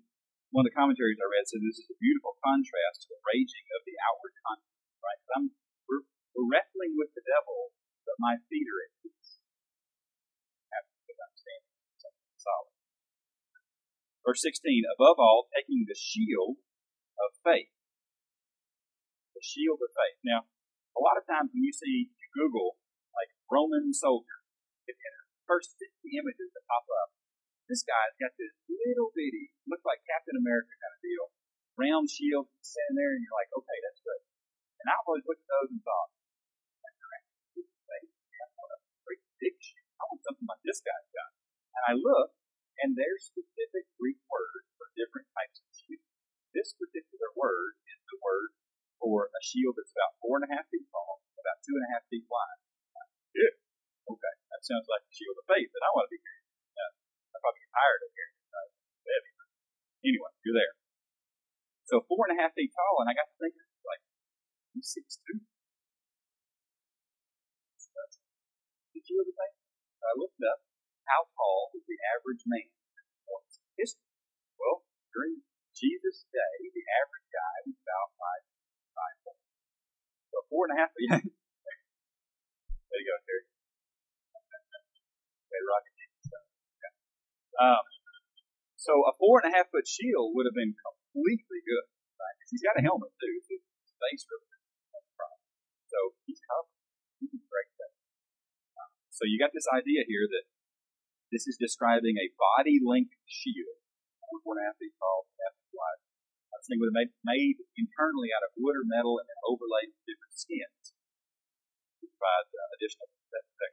one 0.54 0.62
of 0.62 0.70
the 0.70 0.78
commentaries 0.78 1.18
I 1.18 1.26
read 1.26 1.50
said 1.50 1.58
this 1.58 1.82
is 1.82 1.90
a 1.90 1.98
beautiful 1.98 2.38
contrast 2.38 3.02
to 3.02 3.10
the 3.10 3.18
raging 3.34 3.66
of 3.74 3.82
the 3.82 3.98
outward 3.98 4.34
conflict, 4.46 4.94
right? 5.02 5.20
I'm, 5.34 5.46
we're, 5.90 6.06
we're 6.38 6.54
wrestling 6.54 6.94
with 6.94 7.10
the 7.18 7.26
devil, 7.26 7.74
but 8.06 8.22
my 8.22 8.38
feet 8.46 8.70
are 8.70 8.82
at 8.86 8.94
peace. 9.02 9.42
Absolutely 10.70 11.18
understanding 11.18 11.74
something 11.98 12.30
solid. 12.38 12.74
Verse 14.22 14.42
16, 14.46 14.86
above 14.94 15.18
all, 15.18 15.50
taking 15.50 15.82
the 15.82 15.98
shield 15.98 16.62
of 17.18 17.34
faith. 17.42 17.74
The 19.34 19.42
shield 19.42 19.82
of 19.82 19.90
faith. 19.90 20.22
Now, 20.22 20.46
a 20.96 21.00
lot 21.04 21.20
of 21.20 21.24
times 21.28 21.52
when 21.52 21.62
you 21.62 21.72
see, 21.72 22.08
you 22.08 22.28
Google, 22.32 22.80
like 23.12 23.30
Roman 23.52 23.92
soldier, 23.92 24.40
first 25.46 25.78
50 25.78 26.18
images 26.18 26.50
that 26.56 26.66
pop 26.66 26.82
up 26.90 27.14
this 27.66 27.82
guy's 27.82 28.14
got 28.22 28.30
this 28.38 28.54
little 28.70 29.10
bitty, 29.10 29.50
look 29.66 29.82
like 29.82 29.98
Captain 30.06 30.38
America 30.38 30.70
kind 30.78 30.94
of 30.94 31.02
deal, 31.02 31.26
round 31.74 32.06
shield 32.06 32.46
sitting 32.62 32.94
there, 32.94 33.18
and 33.18 33.22
you're 33.26 33.34
like, 33.34 33.50
okay, 33.50 33.78
that's 33.82 33.98
great. 34.06 34.22
And 34.82 34.86
I've 34.86 35.02
always 35.02 35.26
looked 35.26 35.42
at 35.42 35.50
those 35.50 35.70
and 35.74 35.82
thought, 35.82 36.10
shield. 39.46 39.88
I 39.98 40.02
want 40.10 40.22
something 40.26 40.48
like 40.48 40.62
this 40.66 40.82
guy's 40.82 41.10
got. 41.14 41.30
And 41.74 41.82
I 41.86 41.92
look, 41.94 42.34
and 42.82 42.98
there's 42.98 43.30
specific 43.30 43.86
Greek 43.94 44.20
words 44.26 44.66
for 44.74 44.90
different 44.98 45.30
types 45.32 45.62
of 45.62 45.70
shield. 45.70 46.06
This 46.50 46.74
particular 46.74 47.30
word 47.34 47.78
is 47.88 48.00
the 48.10 48.18
word 48.20 48.50
for 49.00 49.28
a 49.28 49.40
shield 49.44 49.76
that's 49.76 49.92
about 49.92 50.16
four 50.20 50.40
and 50.40 50.46
a 50.46 50.50
half 50.52 50.66
feet 50.72 50.86
tall, 50.88 51.22
about 51.38 51.58
two 51.62 51.76
and 51.76 51.84
a 51.86 51.90
half 51.92 52.04
feet 52.08 52.26
wide. 52.26 52.60
Yeah. 53.36 53.52
Okay. 54.08 54.34
That 54.54 54.62
sounds 54.64 54.88
like 54.88 55.04
a 55.04 55.12
shield 55.12 55.36
of 55.36 55.46
faith 55.50 55.70
that 55.72 55.84
I 55.84 55.90
want 55.92 56.08
to 56.08 56.12
be 56.14 56.20
carrying. 56.22 56.48
Uh, 56.76 56.92
I 57.32 57.36
probably 57.42 57.60
get 57.60 57.72
tired 57.76 58.00
of 58.00 58.10
carrying 58.16 58.40
it. 58.40 58.50
Uh. 58.56 58.68
Anyway, 60.06 60.32
you're 60.46 60.54
there. 60.54 60.74
So 61.90 62.02
four 62.06 62.26
and 62.30 62.34
a 62.34 62.38
half 62.42 62.54
feet 62.54 62.70
tall, 62.70 63.02
and 63.02 63.10
I 63.10 63.14
got 63.14 63.26
to 63.26 63.36
thinking, 63.38 63.66
like, 63.86 64.02
I'm 64.74 64.82
six 64.82 65.18
two. 65.22 65.42
Did 68.94 69.04
you 69.12 69.22
ever 69.22 69.34
think? 69.34 69.54
I 70.02 70.12
looked 70.18 70.42
up 70.42 70.66
how 71.06 71.30
tall 71.38 71.70
is 71.78 71.86
the 71.86 71.98
average 72.16 72.42
man 72.46 72.66
in 72.66 73.42
history. 73.78 74.10
Well, 74.58 74.82
during 75.14 75.46
Jesus' 75.74 76.26
day, 76.32 76.54
the 76.74 76.86
average 77.02 77.28
guy 77.30 77.56
was 77.70 77.78
about 77.78 78.08
five. 78.18 78.42
So 80.36 80.44
four 80.52 80.68
and 80.68 80.76
a 80.76 80.78
half 80.84 80.92
feet. 80.92 81.08
there 81.16 83.00
you 83.00 83.08
go, 83.08 83.16
Terry. 83.24 83.48
Okay, 85.48 85.60
rocket 85.64 85.96
okay. 85.96 86.92
Um, 87.56 87.80
so 88.76 89.00
a 89.08 89.16
four 89.16 89.40
and 89.40 89.48
a 89.48 89.52
half 89.56 89.72
foot 89.72 89.88
shield 89.88 90.36
would 90.36 90.44
have 90.44 90.52
been 90.52 90.76
completely 90.76 91.64
good. 91.64 91.88
Right? 92.20 92.36
He's 92.52 92.60
got 92.60 92.76
a 92.76 92.84
helmet 92.84 93.16
too, 93.16 93.32
so 93.48 93.56
his 93.56 93.96
face 93.96 94.28
So 95.88 96.12
he's 96.28 96.44
covered. 96.44 96.76
He's 97.16 97.32
great. 97.48 97.72
Um, 97.80 98.92
so 99.08 99.24
you 99.24 99.40
got 99.40 99.56
this 99.56 99.64
idea 99.72 100.04
here 100.04 100.28
that 100.28 100.44
this 101.32 101.48
is 101.48 101.56
describing 101.56 102.20
a 102.20 102.28
body 102.36 102.76
length 102.84 103.16
shield, 103.24 103.80
four 104.44 104.60
and 104.60 104.68
a 104.68 104.68
half 104.68 104.76
feet 104.76 104.92
tall, 105.00 105.32
half 105.40 105.56
thing 106.66 106.82
was 106.82 106.94
made, 106.94 107.10
made 107.22 107.58
internally 107.78 108.30
out 108.34 108.46
of 108.46 108.54
wood 108.58 108.76
or 108.78 108.86
metal 108.86 109.22
and 109.22 109.38
overlaid 109.46 109.94
with 109.94 110.06
different 110.06 110.34
skins 110.34 110.94
to 112.02 112.04
provide 112.10 112.46
uh, 112.50 112.74
additional 112.78 113.06
protection. 113.10 113.70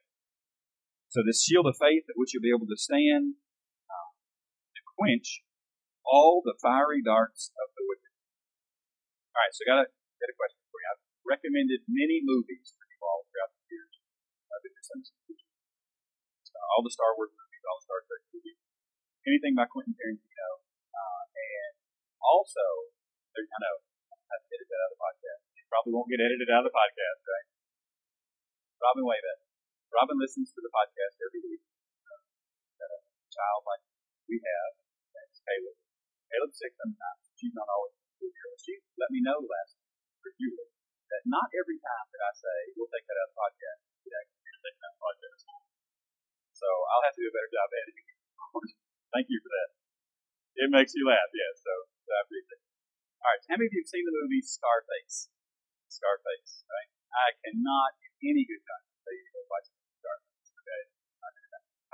So 1.13 1.21
this 1.21 1.45
shield 1.45 1.69
of 1.69 1.77
faith 1.77 2.09
at 2.09 2.17
which 2.17 2.33
you'll 2.33 2.45
be 2.45 2.53
able 2.53 2.69
to 2.69 2.79
stand 2.79 3.37
uh, 3.85 4.09
to 4.73 4.81
quench 4.97 5.45
all 6.01 6.41
the 6.41 6.57
fiery 6.57 7.05
darts 7.05 7.53
of 7.53 7.69
the 7.77 7.85
wicked. 7.85 8.13
All 9.33 9.45
right, 9.45 9.53
so 9.53 9.61
got 9.69 9.85
a 9.85 9.87
got 9.89 10.33
a 10.33 10.37
question 10.37 10.61
for 10.73 10.81
you. 10.81 10.89
I've 10.89 11.05
recommended 11.25 11.85
many 11.85 12.21
movies 12.25 12.73
for 12.73 12.85
you 12.85 12.97
all 13.05 13.29
throughout 13.29 13.53
the 13.53 13.61
years. 13.69 13.93
Uh, 14.49 14.57
uh, 16.63 16.65
all 16.73 16.81
the 16.81 16.93
Star 16.93 17.11
Wars 17.13 17.29
movies, 17.35 17.63
all 17.67 17.77
the 17.77 17.85
Star 17.85 17.99
Trek 18.07 18.23
movies, 18.31 18.59
anything 19.27 19.53
by 19.53 19.67
Quentin 19.67 19.93
Tarantino, 19.93 20.62
also, 22.23 22.65
I 23.33 23.59
know 23.59 23.75
I 24.33 24.35
to 24.39 24.65
that 24.65 24.81
out 24.81 24.89
of 24.89 24.93
the 24.97 25.01
podcast. 25.03 25.41
It 25.59 25.65
probably 25.69 25.93
won't 25.93 26.09
get 26.09 26.21
edited 26.23 26.49
out 26.49 26.65
of 26.65 26.69
the 26.69 26.75
podcast, 26.75 27.21
right? 27.27 27.47
Robin 28.81 29.05
Wayback. 29.05 29.39
Robin 29.93 30.17
listens 30.17 30.49
to 30.57 30.61
the 30.63 30.73
podcast 30.73 31.21
every 31.21 31.41
week. 31.45 31.63
Uh, 32.09 32.83
a 32.83 33.29
child 33.29 33.61
like 33.69 33.83
we 34.25 34.41
have, 34.41 34.71
that's 35.13 35.37
Caleb. 35.45 35.77
Caleb's 36.33 36.57
sick 36.57 36.73
sometimes. 36.73 37.21
She's 37.37 37.53
not 37.53 37.69
always 37.69 37.93
here. 38.17 38.55
she 38.57 38.79
let 38.97 39.11
me 39.13 39.21
know 39.21 39.37
last 39.37 39.77
review 40.23 40.55
that 41.11 41.23
not 41.29 41.45
every 41.53 41.77
time 41.77 42.07
that 42.09 42.21
I 42.25 42.31
say 42.33 42.57
we'll 42.73 42.89
take 42.89 43.05
that 43.05 43.19
out 43.21 43.29
of 43.29 43.33
the 43.35 43.39
podcast, 43.39 43.81
it 44.07 44.13
actually 44.17 44.41
take 44.65 44.77
that 44.81 44.89
out 44.89 44.93
of 44.93 44.97
the 44.97 45.03
podcast. 45.03 45.41
So 46.57 46.67
I'll 46.89 47.05
have 47.05 47.13
to 47.13 47.21
do 47.21 47.29
a 47.29 47.35
better 47.35 47.51
job 47.53 47.69
editing. 47.69 48.07
Thank 49.13 49.27
you 49.29 49.39
for 49.43 49.51
that. 49.53 49.69
It 50.63 50.69
makes 50.73 50.95
you 50.97 51.03
laugh, 51.05 51.29
yes. 51.33 51.61
So, 51.61 51.73
so 52.07 52.09
I 52.15 52.21
appreciate 52.25 52.57
it. 52.57 52.63
All 53.73 53.81
right, 53.81 53.89
how 53.89 53.89
many 53.89 53.89
of 53.89 53.89
you 53.89 53.89
have 53.89 53.89
seen 53.89 54.05
the 54.05 54.13
movie 54.21 54.45
Scarface? 54.45 55.17
Scarface, 55.89 56.61
right? 56.69 56.89
I 57.09 57.33
cannot, 57.41 57.97
in 58.21 58.37
any 58.37 58.45
good 58.45 58.61
time, 58.61 58.85
say 59.01 59.17
you 59.17 59.33
go 59.33 59.41
watch 59.49 59.65
Scarface. 59.97 60.53
Okay. 60.53 60.83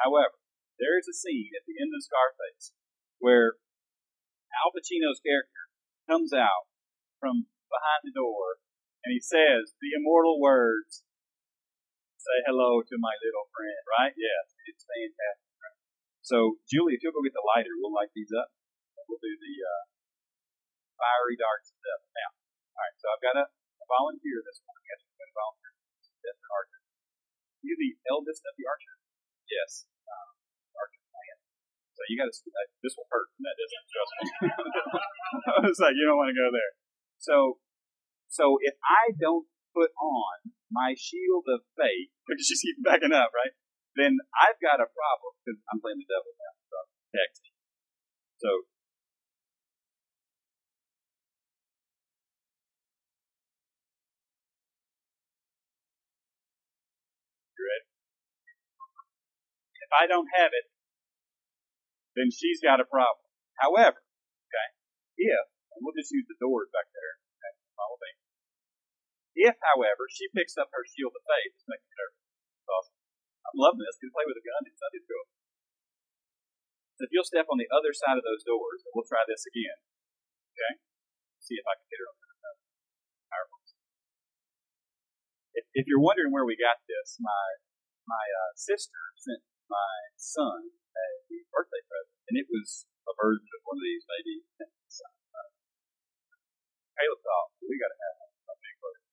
However, 0.03 0.35
there 0.75 0.99
is 0.99 1.07
a 1.07 1.15
scene 1.15 1.55
at 1.55 1.63
the 1.63 1.79
end 1.79 1.95
of 1.95 2.03
Scarface 2.03 2.75
where 3.23 3.55
Al 4.59 4.75
Pacino's 4.75 5.23
character 5.23 5.71
comes 6.03 6.35
out 6.35 6.67
from 7.23 7.47
behind 7.71 8.03
the 8.03 8.11
door 8.11 8.59
and 9.07 9.15
he 9.15 9.23
says 9.23 9.71
the 9.79 9.95
immortal 9.95 10.35
words, 10.43 11.07
say 12.19 12.43
hello 12.43 12.83
to 12.83 12.95
my 12.99 13.15
little 13.23 13.47
friend, 13.55 13.83
right? 13.87 14.15
Yes, 14.19 14.51
it's 14.67 14.83
fantastic. 14.83 15.55
Right? 15.63 15.79
So, 16.27 16.59
Julie, 16.67 16.99
if 16.99 17.07
you'll 17.07 17.15
go 17.15 17.23
get 17.23 17.31
the 17.31 17.47
lighter, 17.55 17.71
we'll 17.79 17.95
light 17.95 18.11
these 18.11 18.35
up. 18.35 18.51
We'll 19.07 19.23
do 19.23 19.31
the 19.31 19.55
uh, 19.63 19.83
fiery 20.99 21.39
darts 21.39 21.68
I've 23.19 23.35
got 23.35 23.35
a, 23.35 23.51
a 23.51 23.85
volunteer 23.99 24.39
this 24.47 24.63
morning. 24.63 24.87
Yes, 24.87 25.03
we've 25.03 25.19
got 25.19 25.27
a 25.27 25.35
volunteer. 25.35 25.75
That's 26.23 26.39
an 26.39 26.51
archer. 26.55 26.79
You 27.67 27.75
the 27.75 27.91
eldest 28.07 28.47
of 28.47 28.55
the 28.55 28.63
archers? 28.63 28.99
Yes. 29.51 29.91
Um, 30.07 30.39
archer 30.71 31.03
plan. 31.11 31.35
So 31.99 32.01
you 32.07 32.15
got 32.15 32.31
to, 32.31 32.39
this 32.79 32.95
will 32.95 33.11
hurt, 33.11 33.27
that 33.43 33.55
doesn't, 33.59 33.85
trust 33.91 34.11
me. 34.15 34.23
I 35.51 35.59
was 35.67 35.79
like, 35.83 35.99
you 35.99 36.07
don't 36.07 36.15
want 36.15 36.31
to 36.31 36.39
go 36.39 36.47
there. 36.47 36.71
So, 37.19 37.59
so 38.31 38.55
if 38.63 38.79
I 38.87 39.11
don't 39.19 39.51
put 39.75 39.91
on 39.99 40.55
my 40.71 40.95
shield 40.95 41.43
of 41.51 41.67
faith, 41.75 42.15
because 42.23 42.47
she's 42.47 42.79
backing 42.79 43.11
up, 43.11 43.35
right? 43.35 43.51
Then 43.99 44.15
I've 44.31 44.63
got 44.63 44.79
a 44.79 44.87
problem 44.87 45.31
because 45.43 45.59
I'm 45.67 45.83
playing 45.83 45.99
the 45.99 46.07
devil 46.07 46.31
now. 46.39 46.55
So 46.71 46.77
texting. 47.11 47.51
So. 48.39 48.63
You 57.59 57.67
ready? 57.67 57.83
If 59.89 59.93
I 59.97 60.05
don't 60.05 60.29
have 60.37 60.53
it, 60.53 60.69
then 62.13 62.29
she's 62.29 62.61
got 62.61 62.77
a 62.77 62.85
problem. 62.85 63.25
However, 63.57 63.97
okay, 64.45 64.69
if 65.17 65.49
and 65.73 65.87
we'll 65.87 65.95
just 65.95 66.11
use 66.11 66.27
the 66.27 66.35
doors 66.43 66.67
back 66.75 66.91
there. 66.91 67.13
Okay, 67.39 67.53
follow 67.79 67.95
me. 68.03 68.11
If, 69.47 69.55
however, 69.63 70.11
she 70.11 70.27
picks 70.35 70.59
up 70.59 70.67
her 70.75 70.83
shield 70.83 71.15
of 71.15 71.23
faith, 71.23 71.55
it's 71.55 71.63
making. 71.63 71.87
It's 71.87 72.67
awesome. 72.67 72.99
I'm 73.47 73.55
loving 73.55 73.87
this. 73.87 73.95
Can 73.95 74.11
play 74.11 74.27
with 74.27 74.35
a 74.35 74.43
gun 74.43 74.67
in 74.67 74.75
Sunday 74.75 74.99
school. 74.99 75.25
So 76.99 77.07
if 77.07 77.15
you'll 77.15 77.31
step 77.31 77.47
on 77.47 77.55
the 77.55 77.71
other 77.71 77.95
side 77.95 78.19
of 78.19 78.27
those 78.27 78.43
doors, 78.43 78.83
and 78.83 78.91
we'll 78.91 79.07
try 79.07 79.23
this 79.23 79.47
again. 79.47 79.79
Okay? 80.51 80.83
See 81.39 81.55
if 81.55 81.63
I 81.63 81.79
can 81.79 81.87
get 81.87 82.03
her 82.03 82.11
on 82.11 82.19
the 82.19 82.27
powerful. 83.31 83.59
If, 85.55 85.65
if 85.71 85.83
you're 85.87 86.03
wondering 86.03 86.35
where 86.35 86.43
we 86.43 86.59
got 86.59 86.83
this, 86.91 87.15
my 87.23 87.63
my 88.03 88.25
uh, 88.25 88.51
sister 88.59 88.99
sent 89.15 89.39
my 89.69 89.95
son 90.17 90.73
had 90.91 91.13
a 91.29 91.37
birthday 91.53 91.83
present, 91.85 92.17
and 92.29 92.35
it 92.41 92.49
was 92.49 92.89
a 93.05 93.13
version 93.15 93.45
of 93.45 93.61
one 93.69 93.77
of 93.77 93.85
these, 93.85 94.03
maybe 94.09 94.35
uh, 94.59 95.49
Caleb 96.97 97.21
thought, 97.23 97.49
we 97.63 97.79
got 97.79 97.93
to 97.93 97.99
have 98.01 98.17
a 98.51 98.55
big 98.59 98.75
version. 98.81 99.09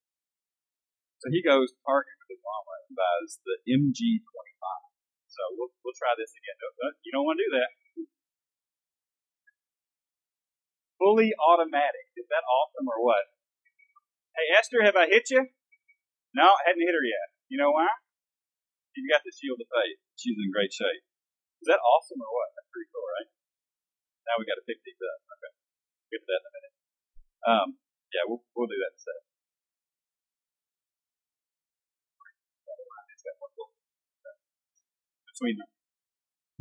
So 1.22 1.26
he 1.30 1.40
goes 1.44 1.70
to 1.70 1.78
Target 1.84 2.16
with 2.24 2.34
his 2.34 2.42
mama 2.42 2.74
and 2.88 2.94
buys 2.96 3.38
the 3.44 3.56
MG25. 3.68 4.66
So 5.30 5.40
we'll, 5.60 5.72
we'll 5.84 5.96
try 6.00 6.16
this 6.16 6.32
again. 6.32 6.56
You 7.04 7.12
don't 7.12 7.28
want 7.28 7.36
to 7.38 7.46
do 7.46 7.52
that. 7.60 7.70
Fully 10.96 11.36
automatic. 11.36 12.08
Is 12.16 12.24
that 12.32 12.40
awesome 12.48 12.88
or 12.88 13.04
what? 13.04 13.28
Hey, 14.32 14.48
Esther, 14.56 14.80
have 14.80 14.96
I 14.96 15.12
hit 15.12 15.28
you? 15.28 15.44
No, 16.32 16.56
I 16.56 16.72
hadn't 16.72 16.84
hit 16.84 16.96
her 16.96 17.04
yet. 17.04 17.28
You 17.52 17.60
know 17.60 17.72
why? 17.72 17.88
She's 18.96 19.08
got 19.08 19.20
the 19.24 19.32
shield 19.32 19.60
of 19.60 19.68
faith. 19.68 20.00
She's 20.16 20.36
in 20.40 20.48
great 20.48 20.72
shape. 20.72 21.04
Is 21.60 21.68
that 21.68 21.80
awesome 21.80 22.20
or 22.20 22.32
what? 22.32 22.48
That's 22.56 22.72
pretty 22.72 22.88
cool, 22.88 23.04
right? 23.20 23.28
Now 24.24 24.40
we 24.40 24.48
got 24.48 24.56
to 24.56 24.64
pick 24.64 24.80
these 24.80 24.96
up. 24.96 25.20
Okay. 25.28 25.52
We'll 25.52 26.10
get 26.16 26.20
to 26.24 26.28
that 26.32 26.40
in 26.40 26.48
a 26.48 26.52
minute. 26.56 26.74
Um, 27.46 27.68
yeah, 28.16 28.24
we'll, 28.24 28.40
we'll 28.56 28.66
do 28.70 28.80
that 28.80 28.96
instead. 28.96 29.20
Between 35.36 35.60
them. 35.60 35.68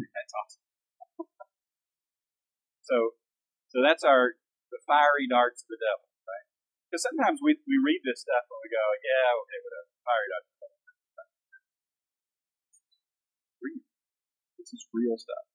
That's 0.03 0.35
awesome. 0.35 0.67
so, 2.89 3.15
so 3.71 3.79
that's 3.79 4.03
our 4.03 4.35
the 4.67 4.83
fiery 4.83 5.31
darts 5.31 5.63
of 5.63 5.71
the 5.71 5.79
devil, 5.79 6.11
right? 6.27 6.43
Because 6.91 7.07
sometimes 7.07 7.39
we 7.39 7.55
we 7.63 7.79
read 7.79 8.03
this 8.03 8.19
stuff 8.19 8.43
and 8.43 8.59
we 8.59 8.67
go, 8.67 8.83
yeah, 8.99 9.31
okay, 9.31 9.59
whatever, 9.63 9.87
fiery 10.03 10.27
darts. 10.27 10.74
Is 14.75 14.83
real 14.91 15.15
stuff. 15.15 15.47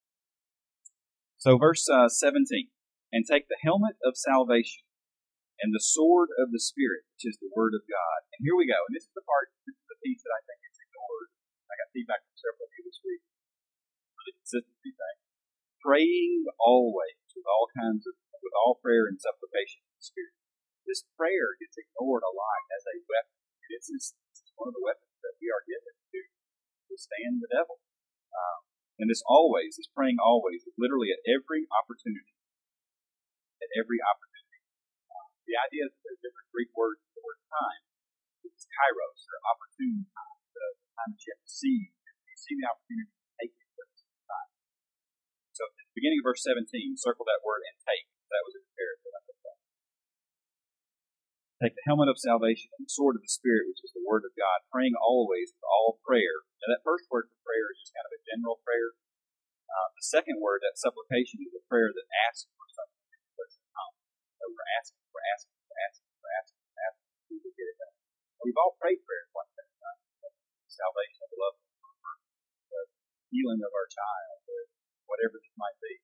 So, 1.36 1.60
verse 1.60 1.84
uh, 1.88 2.08
17, 2.08 2.72
and 3.12 3.24
take 3.28 3.48
the 3.48 3.60
helmet 3.60 4.00
of 4.00 4.16
salvation 4.16 4.84
and 5.60 5.76
the 5.76 5.84
sword 5.84 6.32
of 6.40 6.52
the 6.56 6.60
Spirit, 6.60 7.04
which 7.16 7.28
is 7.28 7.36
the 7.40 7.52
Word 7.52 7.76
of 7.76 7.84
God. 7.84 8.20
And 8.36 8.40
here 8.44 8.56
we 8.56 8.64
go. 8.64 8.80
And 8.88 8.96
this 8.96 9.04
is 9.04 9.14
the 9.16 9.24
part, 9.24 9.52
this 9.68 9.76
is 9.76 9.86
the 9.88 10.00
piece 10.00 10.24
that 10.24 10.32
I 10.32 10.40
think 10.48 10.60
is 10.64 10.80
ignored. 10.80 11.28
I 11.68 11.76
got 11.76 11.92
feedback 11.92 12.24
from 12.24 12.36
several 12.40 12.64
of 12.64 12.72
you 12.76 12.82
this 12.88 13.00
week 13.04 13.22
the 14.30 14.38
consistency 14.38 14.92
thing. 14.94 15.18
Praying 15.82 16.46
always 16.60 17.18
with 17.34 17.48
all 17.48 17.66
kinds 17.72 18.04
of, 18.06 18.14
with 18.14 18.54
all 18.54 18.78
prayer 18.78 19.08
and 19.10 19.18
supplication 19.18 19.82
in 19.82 19.92
the 19.96 20.04
Spirit. 20.04 20.36
This 20.86 21.02
prayer 21.16 21.56
gets 21.58 21.76
ignored 21.76 22.24
a 22.24 22.32
lot 22.34 22.62
as 22.74 22.84
a 22.86 22.96
weapon. 23.08 23.36
This 23.70 23.86
is, 23.90 24.14
this 24.34 24.42
is 24.44 24.52
one 24.58 24.68
of 24.70 24.76
the 24.76 24.84
weapons 24.84 25.14
that 25.22 25.38
we 25.38 25.48
are 25.48 25.64
given 25.64 25.94
to 25.94 26.20
withstand 26.90 27.40
the 27.40 27.50
devil. 27.50 27.78
Um, 28.34 28.60
and 29.00 29.08
this 29.08 29.24
always, 29.24 29.80
this 29.80 29.88
praying 29.88 30.20
always, 30.20 30.68
is 30.68 30.76
literally 30.76 31.08
at 31.08 31.24
every 31.24 31.64
opportunity. 31.72 32.36
At 33.64 33.72
every 33.80 33.96
opportunity. 34.04 34.60
The 35.48 35.56
idea 35.56 35.88
is 35.88 35.92
that 35.96 36.04
there's 36.04 36.20
different 36.20 36.52
Greek 36.52 36.70
words 36.76 37.00
for 37.00 37.16
the 37.16 37.24
word 37.24 37.40
time. 37.48 37.82
It's 38.44 38.68
kairos, 38.68 39.24
or 39.24 39.36
opportune 39.48 40.04
time, 40.12 40.38
the 40.52 40.66
time 41.00 41.10
that 41.16 41.20
you 41.24 41.32
have 41.32 41.42
to 41.42 41.50
see. 41.50 41.90
You 41.96 42.36
see 42.36 42.54
the 42.60 42.68
opportunity 42.68 43.08
to 43.08 43.32
take 43.40 43.52
it 43.56 43.68
at 43.72 43.88
time. 44.28 44.50
So 45.56 45.64
at 45.64 45.74
the 45.80 45.96
beginning 45.96 46.20
of 46.20 46.28
verse 46.28 46.44
17, 46.44 46.68
circle 47.00 47.24
that 47.24 47.40
word 47.40 47.64
and 47.64 47.80
take. 47.80 48.04
That 48.28 48.44
was 48.44 48.54
a 48.54 48.62
comparison. 48.62 49.29
Take 51.60 51.76
the 51.76 51.84
helmet 51.84 52.08
of 52.08 52.16
salvation 52.16 52.72
and 52.80 52.88
the 52.88 52.96
sword 52.96 53.20
of 53.20 53.22
the 53.22 53.28
Spirit, 53.28 53.68
which 53.68 53.84
is 53.84 53.92
the 53.92 54.00
Word 54.00 54.24
of 54.24 54.32
God, 54.32 54.64
praying 54.72 54.96
always 54.96 55.52
with 55.52 55.60
all 55.68 56.00
prayer. 56.08 56.48
Now, 56.64 56.72
that 56.72 56.80
first 56.80 57.04
word 57.12 57.28
for 57.28 57.36
prayer 57.44 57.68
is 57.76 57.84
just 57.84 57.92
kind 57.92 58.08
of 58.08 58.16
a 58.16 58.24
general 58.24 58.64
prayer. 58.64 58.96
Uh, 59.68 59.88
the 59.92 60.00
second 60.08 60.40
word, 60.40 60.64
that 60.64 60.80
supplication, 60.80 61.44
is 61.44 61.52
a 61.52 61.60
prayer 61.68 61.92
that 61.92 62.08
asks 62.32 62.48
for 62.56 62.64
something. 62.64 63.00
So 64.40 64.48
we're 64.48 64.72
asking, 64.80 65.04
we're 65.12 65.28
asking, 65.36 65.52
we're 65.68 65.84
asking, 65.84 66.08
we're 66.16 66.36
asking, 66.40 66.60
we're 66.64 66.84
asking, 66.88 67.08
we 67.28 67.36
will 67.44 67.52
get 67.52 67.68
it 67.68 67.76
done. 67.76 67.96
we've 68.40 68.56
all 68.56 68.72
prayed 68.80 69.04
prayers 69.04 69.28
like 69.36 69.52
that. 69.60 69.68
Uh, 69.84 70.32
salvation, 70.64 71.28
the 71.28 71.38
love, 71.44 71.60
the 71.60 72.82
healing 73.36 73.60
of 73.60 73.68
our 73.76 73.84
child, 73.92 74.40
or 74.48 74.60
whatever 75.12 75.36
this 75.36 75.52
might 75.60 75.76
be. 75.84 76.00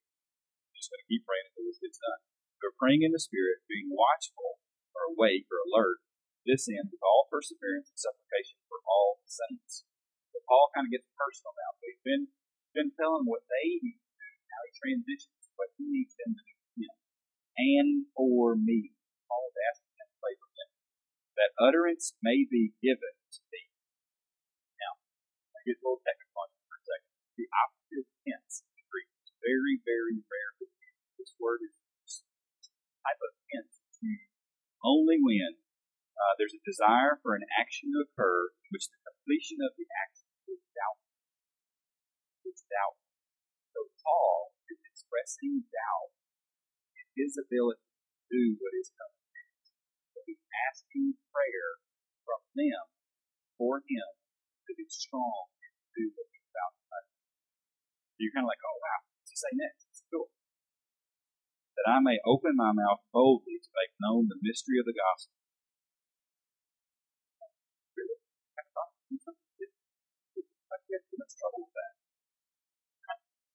We're 0.69 0.77
just 0.77 0.93
going 0.93 1.01
to 1.01 1.09
keep 1.09 1.25
praying 1.25 1.49
until 1.49 1.65
this 1.65 1.81
gets 1.81 1.97
done. 1.97 2.21
We're 2.61 2.77
praying 2.77 3.01
in 3.01 3.09
the 3.09 3.21
Spirit, 3.21 3.65
being 3.65 3.89
watchful 3.89 4.61
awake 5.13 5.45
or 5.49 5.59
alert, 5.69 6.01
this 6.47 6.67
ends 6.71 6.93
with 6.93 7.03
all 7.03 7.27
perseverance 7.27 7.91
and 7.91 7.99
supplication 7.99 8.57
for 8.71 8.79
all 8.87 9.19
the 9.19 9.29
saints. 9.29 9.83
So 10.31 10.39
Paul 10.47 10.71
kind 10.71 10.87
of 10.87 10.93
gets 10.95 11.07
personal 11.17 11.53
now. 11.53 11.71
So 11.75 11.83
he's 11.91 12.05
been 12.05 12.25
been 12.75 12.93
telling 12.93 13.25
what 13.25 13.43
they 13.49 13.81
need 13.81 13.99
to 13.99 14.13
do. 14.15 14.29
Now 14.47 14.61
he 14.63 14.71
transitions 14.77 15.49
what 15.57 15.73
he 15.75 15.89
needs 15.89 16.13
them 16.15 16.37
to 16.37 16.43
do 16.45 16.57
him. 16.77 16.95
And 17.57 17.89
for 18.13 18.53
me. 18.53 18.93
Paul 19.25 19.49
is 19.49 19.57
asking 19.73 19.93
them 19.97 20.09
to 20.13 20.17
pray 20.21 20.35
for 20.37 20.49
him. 20.53 20.69
That 21.35 21.51
utterance 21.57 22.13
may 22.21 22.45
be 22.45 22.77
given 22.79 23.13
to 23.33 23.41
me. 23.51 23.61
Now, 24.77 24.93
I 25.57 25.59
get 25.65 25.81
a 25.81 25.83
little 25.83 26.01
technical 26.05 26.47
for 26.69 26.77
a 26.77 26.83
second. 26.85 27.11
The 27.35 27.47
optative 27.49 28.07
tense 28.23 28.63
in 28.63 28.85
Greek 28.87 29.09
is 29.25 29.33
very, 29.41 29.81
very 29.83 30.21
rare. 30.21 30.53
This 31.17 31.33
word 31.41 31.65
is 31.65 31.75
type 33.03 33.21
of 33.23 33.31
tense 33.51 33.75
only 34.87 35.19
when 35.19 35.59
uh, 36.15 36.33
there's 36.39 36.55
a 36.55 36.63
desire 36.63 37.19
for 37.19 37.35
an 37.35 37.43
action 37.59 37.91
to 37.91 38.07
occur 38.07 38.55
which 38.71 38.87
the 38.87 38.99
completion 39.03 39.59
of 39.59 39.75
the 39.75 39.87
action 40.07 40.31
is 40.47 40.63
doubtful. 40.71 41.13
It's 42.47 42.63
doubtful. 42.71 43.11
So 43.75 43.79
Paul 44.01 44.55
is 44.71 44.79
expressing 44.87 45.67
doubt 45.67 46.11
in 46.95 47.05
his 47.19 47.35
ability 47.35 47.83
to 47.83 48.23
do 48.31 48.43
what 48.57 48.73
is 48.79 48.89
coming 48.95 49.27
next. 49.35 49.75
So 50.15 50.17
he's 50.23 50.43
asking 50.71 51.19
prayer 51.35 51.83
from 52.23 52.41
them 52.55 52.83
for 53.59 53.83
him 53.83 54.07
to 54.67 54.71
be 54.75 54.87
strong 54.87 55.51
and 55.63 55.73
to 55.75 55.87
do 55.95 56.05
what 56.15 56.27
he's 56.31 56.47
about 56.49 56.73
to 56.75 56.83
do. 56.87 57.01
So 58.15 58.17
you're 58.23 58.35
kind 58.35 58.47
of 58.47 58.51
like, 58.51 58.63
oh 58.63 58.77
wow, 58.79 58.99
what's 59.21 59.31
he 59.31 59.37
say 59.37 59.53
next? 59.53 59.86
That 61.77 61.85
I 61.85 62.01
may 62.01 62.17
open 62.25 62.57
my 62.57 62.73
mouth 62.73 63.05
boldly 63.13 63.61
to 63.61 63.69
make 63.77 63.93
known 64.01 64.25
the 64.25 64.41
mystery 64.41 64.81
of 64.81 64.89
the 64.89 64.97
gospel. 64.97 65.37
Really? 67.93 68.17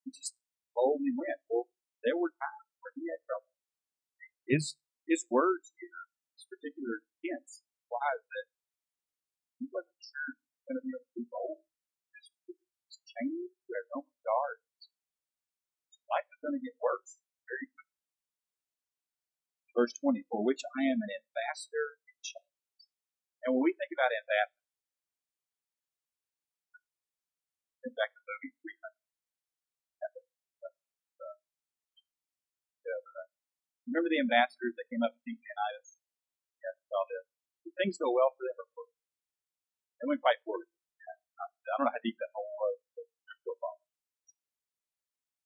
He 0.07 0.11
just 0.15 0.39
boldly 0.71 1.11
went. 1.19 1.43
Well, 1.51 1.67
there 2.07 2.15
were 2.15 2.31
times 2.39 2.71
where 2.79 2.95
he 2.95 3.11
had 3.11 3.19
trouble. 3.27 3.51
His 4.47 4.79
his 5.07 5.27
words 5.31 5.75
here, 5.79 6.11
this 6.35 6.47
particular 6.47 7.03
tense, 7.23 7.63
implies 7.67 8.23
that 8.23 8.47
he 9.59 9.67
wasn't 9.71 10.03
sure 10.03 10.35
he 10.35 10.43
was 10.43 10.63
going 10.67 10.79
to 10.79 10.85
be 10.87 10.95
able 10.95 11.07
to 11.07 11.15
be 11.19 11.27
bold. 11.27 11.63
This 12.15 12.99
change, 13.07 13.55
there's 13.71 13.91
no 13.95 14.07
guards. 14.27 14.91
Life 16.11 16.29
is 16.29 16.41
going 16.43 16.59
to 16.59 16.63
get 16.63 16.77
worse. 16.83 17.22
Verse 19.73 19.97
20, 20.05 20.29
for 20.29 20.45
which 20.45 20.61
I 20.77 20.85
am 20.93 21.01
an 21.01 21.09
ambassador 21.09 21.97
in 22.05 22.17
chains. 22.21 22.93
And 23.45 23.57
when 23.57 23.65
we 23.65 23.73
think 23.73 23.89
about 23.97 24.13
ambassador, 24.13 24.69
in 27.83 27.93
fact, 27.97 28.13
the 28.15 28.23
movie 28.23 28.53
300. 28.63 29.03
Remember 33.93 34.09
the 34.09 34.23
ambassadors 34.23 34.73
that 34.79 34.89
came 34.89 35.03
up 35.05 35.13
to 35.13 35.21
Leonidas? 35.21 36.01
Yeah, 36.63 36.73
saw 36.89 37.03
this. 37.13 37.27
Things 37.77 38.01
go 38.01 38.09
well 38.09 38.33
for 38.33 38.49
them 38.49 38.57
or 38.57 38.69
for 38.73 38.85
They 38.89 40.07
went 40.09 40.23
quite 40.25 40.41
poorly. 40.47 40.65
I 40.65 41.77
don't 41.77 41.89
know 41.89 41.93
how 41.93 42.01
deep 42.01 42.17
that 42.17 42.33
hole 42.33 42.57
was, 42.57 42.79
but 42.89 43.05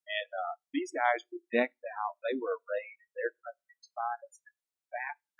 And 0.06 0.30
uh, 0.30 0.54
these 0.70 0.94
guys 0.94 1.26
were 1.32 1.42
decked 1.50 1.82
out. 1.82 2.14
They 2.22 2.38
were 2.38 2.54
arrayed 2.54 2.98
in 3.02 3.10
their 3.18 3.32
country 3.42 3.65
finest 3.96 4.44
ambassador 4.44 5.36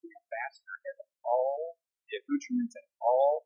the 0.00 0.10
ambassador 0.14 0.76
has 0.86 0.98
all 1.26 1.76
the 2.08 2.14
accoutrements 2.22 2.74
and 2.78 2.86
all 3.02 3.44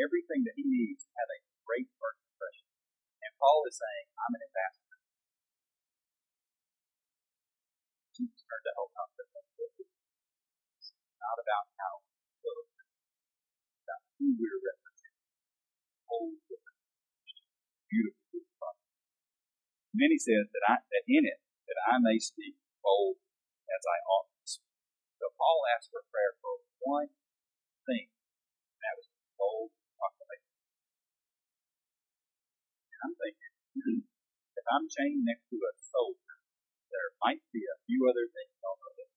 everything 0.00 0.42
that 0.48 0.56
he 0.56 0.64
needs 0.64 1.04
to 1.04 1.12
have 1.14 1.28
a 1.28 1.38
great 1.68 1.86
first 2.00 2.20
impression. 2.26 2.66
And 3.22 3.32
Paul 3.38 3.62
is 3.68 3.76
saying, 3.76 4.06
I'm 4.18 4.34
an 4.34 4.42
ambassador. 4.42 4.98
Jesus 8.16 8.40
turned 8.44 8.66
the 8.66 8.74
whole 8.76 8.92
concept 8.92 9.30
of 9.36 9.44
It's 10.76 10.92
not 11.20 11.38
about 11.38 11.66
how 11.76 11.92
we 12.02 12.18
look, 12.44 12.68
it's 12.72 13.82
about 13.84 14.02
who 14.20 14.26
we're 14.36 14.60
representing. 14.60 15.28
Whole 16.08 16.34
different, 16.48 16.80
beautiful 17.88 18.21
he 19.96 20.20
says 20.20 20.48
that 20.52 20.64
I 20.68 20.80
that 20.80 21.04
in 21.08 21.24
it 21.28 21.40
that 21.68 21.78
I 21.88 22.00
may 22.00 22.16
speak 22.16 22.56
bold 22.80 23.20
as 23.68 23.82
I 23.84 23.98
ought 24.08 24.28
to 24.32 24.44
speak. 24.44 24.76
So 25.20 25.28
Paul 25.36 25.64
asked 25.76 25.92
for 25.92 26.04
prayer 26.08 26.36
for 26.40 26.64
one 26.82 27.12
thing, 27.84 28.08
and 28.08 28.80
that 28.82 28.96
was 28.98 29.08
bold 29.36 29.70
proclamation. 29.96 30.52
And 32.92 33.00
I'm 33.06 33.16
thinking, 33.16 33.52
hmm, 33.76 34.00
if 34.56 34.66
I'm 34.68 34.86
chained 34.88 35.24
next 35.24 35.46
to 35.52 35.58
a 35.60 35.72
soldier, 35.78 36.36
there 36.90 37.16
might 37.22 37.44
be 37.54 37.64
a 37.64 37.80
few 37.86 38.08
other 38.08 38.26
things 38.28 38.56
on 38.64 38.76
the 38.80 38.90
list. 38.96 39.16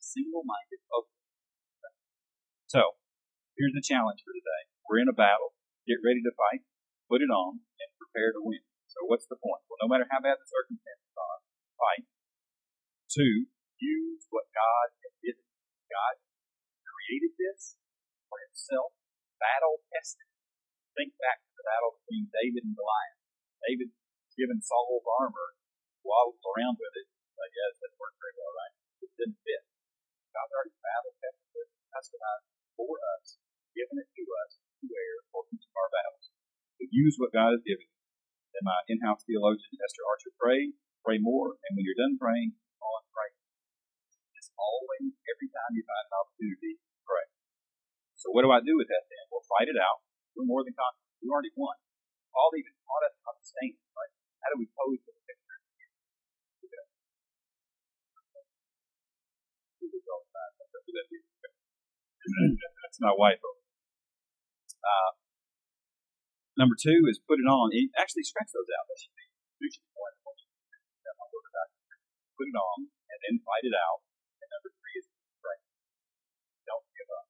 Single-minded 0.00 0.80
focus. 0.88 1.18
So, 2.72 2.96
here's 3.58 3.76
the 3.76 3.84
challenge 3.84 4.24
for 4.24 4.32
today. 4.32 4.62
We're 4.88 5.04
in 5.04 5.12
a 5.12 5.16
battle 5.16 5.52
get 5.86 6.02
ready 6.02 6.20
to 6.20 6.34
fight, 6.34 6.66
put 7.06 7.22
it 7.22 7.30
on, 7.30 7.62
and 7.62 7.90
prepare 7.96 8.34
to 8.34 8.42
win. 8.42 8.62
So 8.90 9.06
what's 9.06 9.30
the 9.30 9.38
point? 9.38 9.62
Well, 9.70 9.80
no 9.82 9.88
matter 9.90 10.06
how 10.10 10.18
bad 10.18 10.38
the 10.38 10.50
circumstances 10.50 11.14
are, 11.14 11.38
fight. 11.78 12.04
Two, 13.06 13.46
use 13.78 14.26
what 14.34 14.50
God 14.50 14.92
has 15.06 15.14
given. 15.22 15.46
God 15.86 16.18
created 16.82 17.38
this 17.38 17.78
for 18.26 18.42
himself, 18.50 18.92
battle 19.38 19.86
tested. 19.94 20.26
Think 20.98 21.14
back 21.22 21.38
to 21.44 21.52
the 21.54 21.66
battle 21.66 22.02
between 22.02 22.32
David 22.34 22.66
and 22.66 22.74
Goliath. 22.74 23.20
David 23.62 23.94
given 24.34 24.60
Saul's 24.60 25.06
armor, 25.22 25.56
waddles 26.02 26.42
around 26.42 26.76
with 26.76 26.94
it. 26.98 27.08
I 27.36 27.48
guess 27.52 27.78
that 27.84 27.92
worked 28.00 28.16
very 28.16 28.34
well, 28.36 28.52
right? 28.56 28.74
It 29.04 29.12
didn't 29.16 29.40
fit. 29.44 29.62
God's 30.32 30.52
already 30.56 30.76
battle 30.80 31.12
tested 31.20 31.52
it, 31.52 31.68
customized 31.92 32.48
for 32.80 32.96
us, 33.16 33.40
given 33.76 34.00
it 34.00 34.08
to 34.08 34.24
us 34.44 34.60
to 34.80 34.84
wear 34.88 35.12
for 35.32 35.44
each 35.52 35.64
of 35.68 35.74
our 35.76 35.90
battles. 35.92 36.32
So 36.76 36.85
use 36.96 37.20
what 37.20 37.36
God 37.36 37.52
has 37.52 37.60
given 37.60 37.84
you. 37.84 38.00
And 38.56 38.64
my 38.64 38.80
in-house 38.88 39.20
theologian, 39.28 39.68
Esther 39.76 40.04
Archer, 40.08 40.32
pray, 40.40 40.72
pray 41.04 41.20
more, 41.20 41.60
and 41.60 41.76
when 41.76 41.84
you're 41.84 42.00
done 42.00 42.16
praying, 42.16 42.56
on 42.80 43.04
and 43.04 43.12
pray. 43.12 43.36
It's 44.32 44.48
always, 44.56 45.12
every 45.28 45.52
time 45.52 45.76
you 45.76 45.84
find 45.84 46.08
an 46.08 46.16
opportunity, 46.16 46.80
pray. 47.04 47.28
So 48.16 48.32
what 48.32 48.48
do 48.48 48.50
I 48.50 48.64
do 48.64 48.80
with 48.80 48.88
that 48.88 49.04
then? 49.12 49.28
Well, 49.28 49.44
fight 49.44 49.68
it 49.68 49.76
out. 49.76 50.00
We're 50.32 50.48
more 50.48 50.64
than 50.64 50.72
conquerors. 50.72 51.20
We 51.20 51.28
already 51.28 51.52
won. 51.52 51.76
Paul 52.32 52.56
even 52.56 52.72
taught 52.88 53.04
us 53.04 53.16
how 53.20 53.36
to 53.36 53.44
stand, 53.44 53.76
right? 53.92 54.12
How 54.40 54.56
do 54.56 54.60
we 54.60 54.68
pose 54.72 55.04
for 55.04 55.12
the 55.12 55.20
picture? 55.28 55.44
That's 62.82 62.98
my 63.00 63.14
wife 63.14 63.38
uh, 64.86 65.10
number 66.56 66.76
two 66.76 67.04
is 67.08 67.20
put 67.22 67.38
it 67.38 67.48
on. 67.48 67.70
It 67.72 67.92
actually, 67.96 68.24
scratch 68.24 68.50
those 68.52 68.68
out. 68.72 68.84
That 68.88 68.98
should 69.00 69.14
be 69.16 69.24
one. 69.96 70.16
Put 72.36 72.52
it 72.52 72.58
on 72.58 72.78
and 72.84 73.18
then 73.24 73.40
fight 73.40 73.64
it 73.64 73.72
out. 73.72 74.04
And 74.44 74.48
number 74.52 74.68
three 74.68 74.96
is 75.00 75.08
right. 75.40 75.62
Don't 76.68 76.84
give 76.92 77.08
up. 77.08 77.28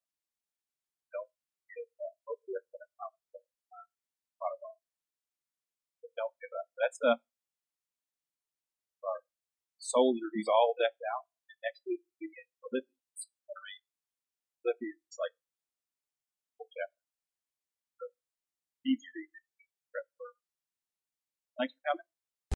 Don't 1.14 1.30
give 1.70 1.90
up. 2.02 2.14
Hopefully 2.26 2.58
that's 2.58 2.66
going 2.74 2.82
to 2.82 2.90
come 2.98 3.14
uh. 3.14 3.86
But 6.02 6.10
don't 6.18 6.34
give 6.42 6.50
up. 6.58 6.66
That's 6.74 6.98
the 6.98 7.22
soldier 9.78 10.26
who's 10.34 10.50
all 10.50 10.74
decked 10.74 10.98
out. 11.06 11.30
And 11.46 11.58
next 11.62 11.86
week 11.86 12.02
we 12.18 12.26
begin 12.26 12.50
Philippians. 12.58 13.30
Philippians 14.66 15.02
is 15.06 15.18
like 15.22 15.34
a 15.38 15.42
whole 16.58 16.66
chapter. 16.66 16.98
Easy. 18.86 19.28
Thanks 21.58 21.74
for 21.74 21.80
coming. 21.90 22.15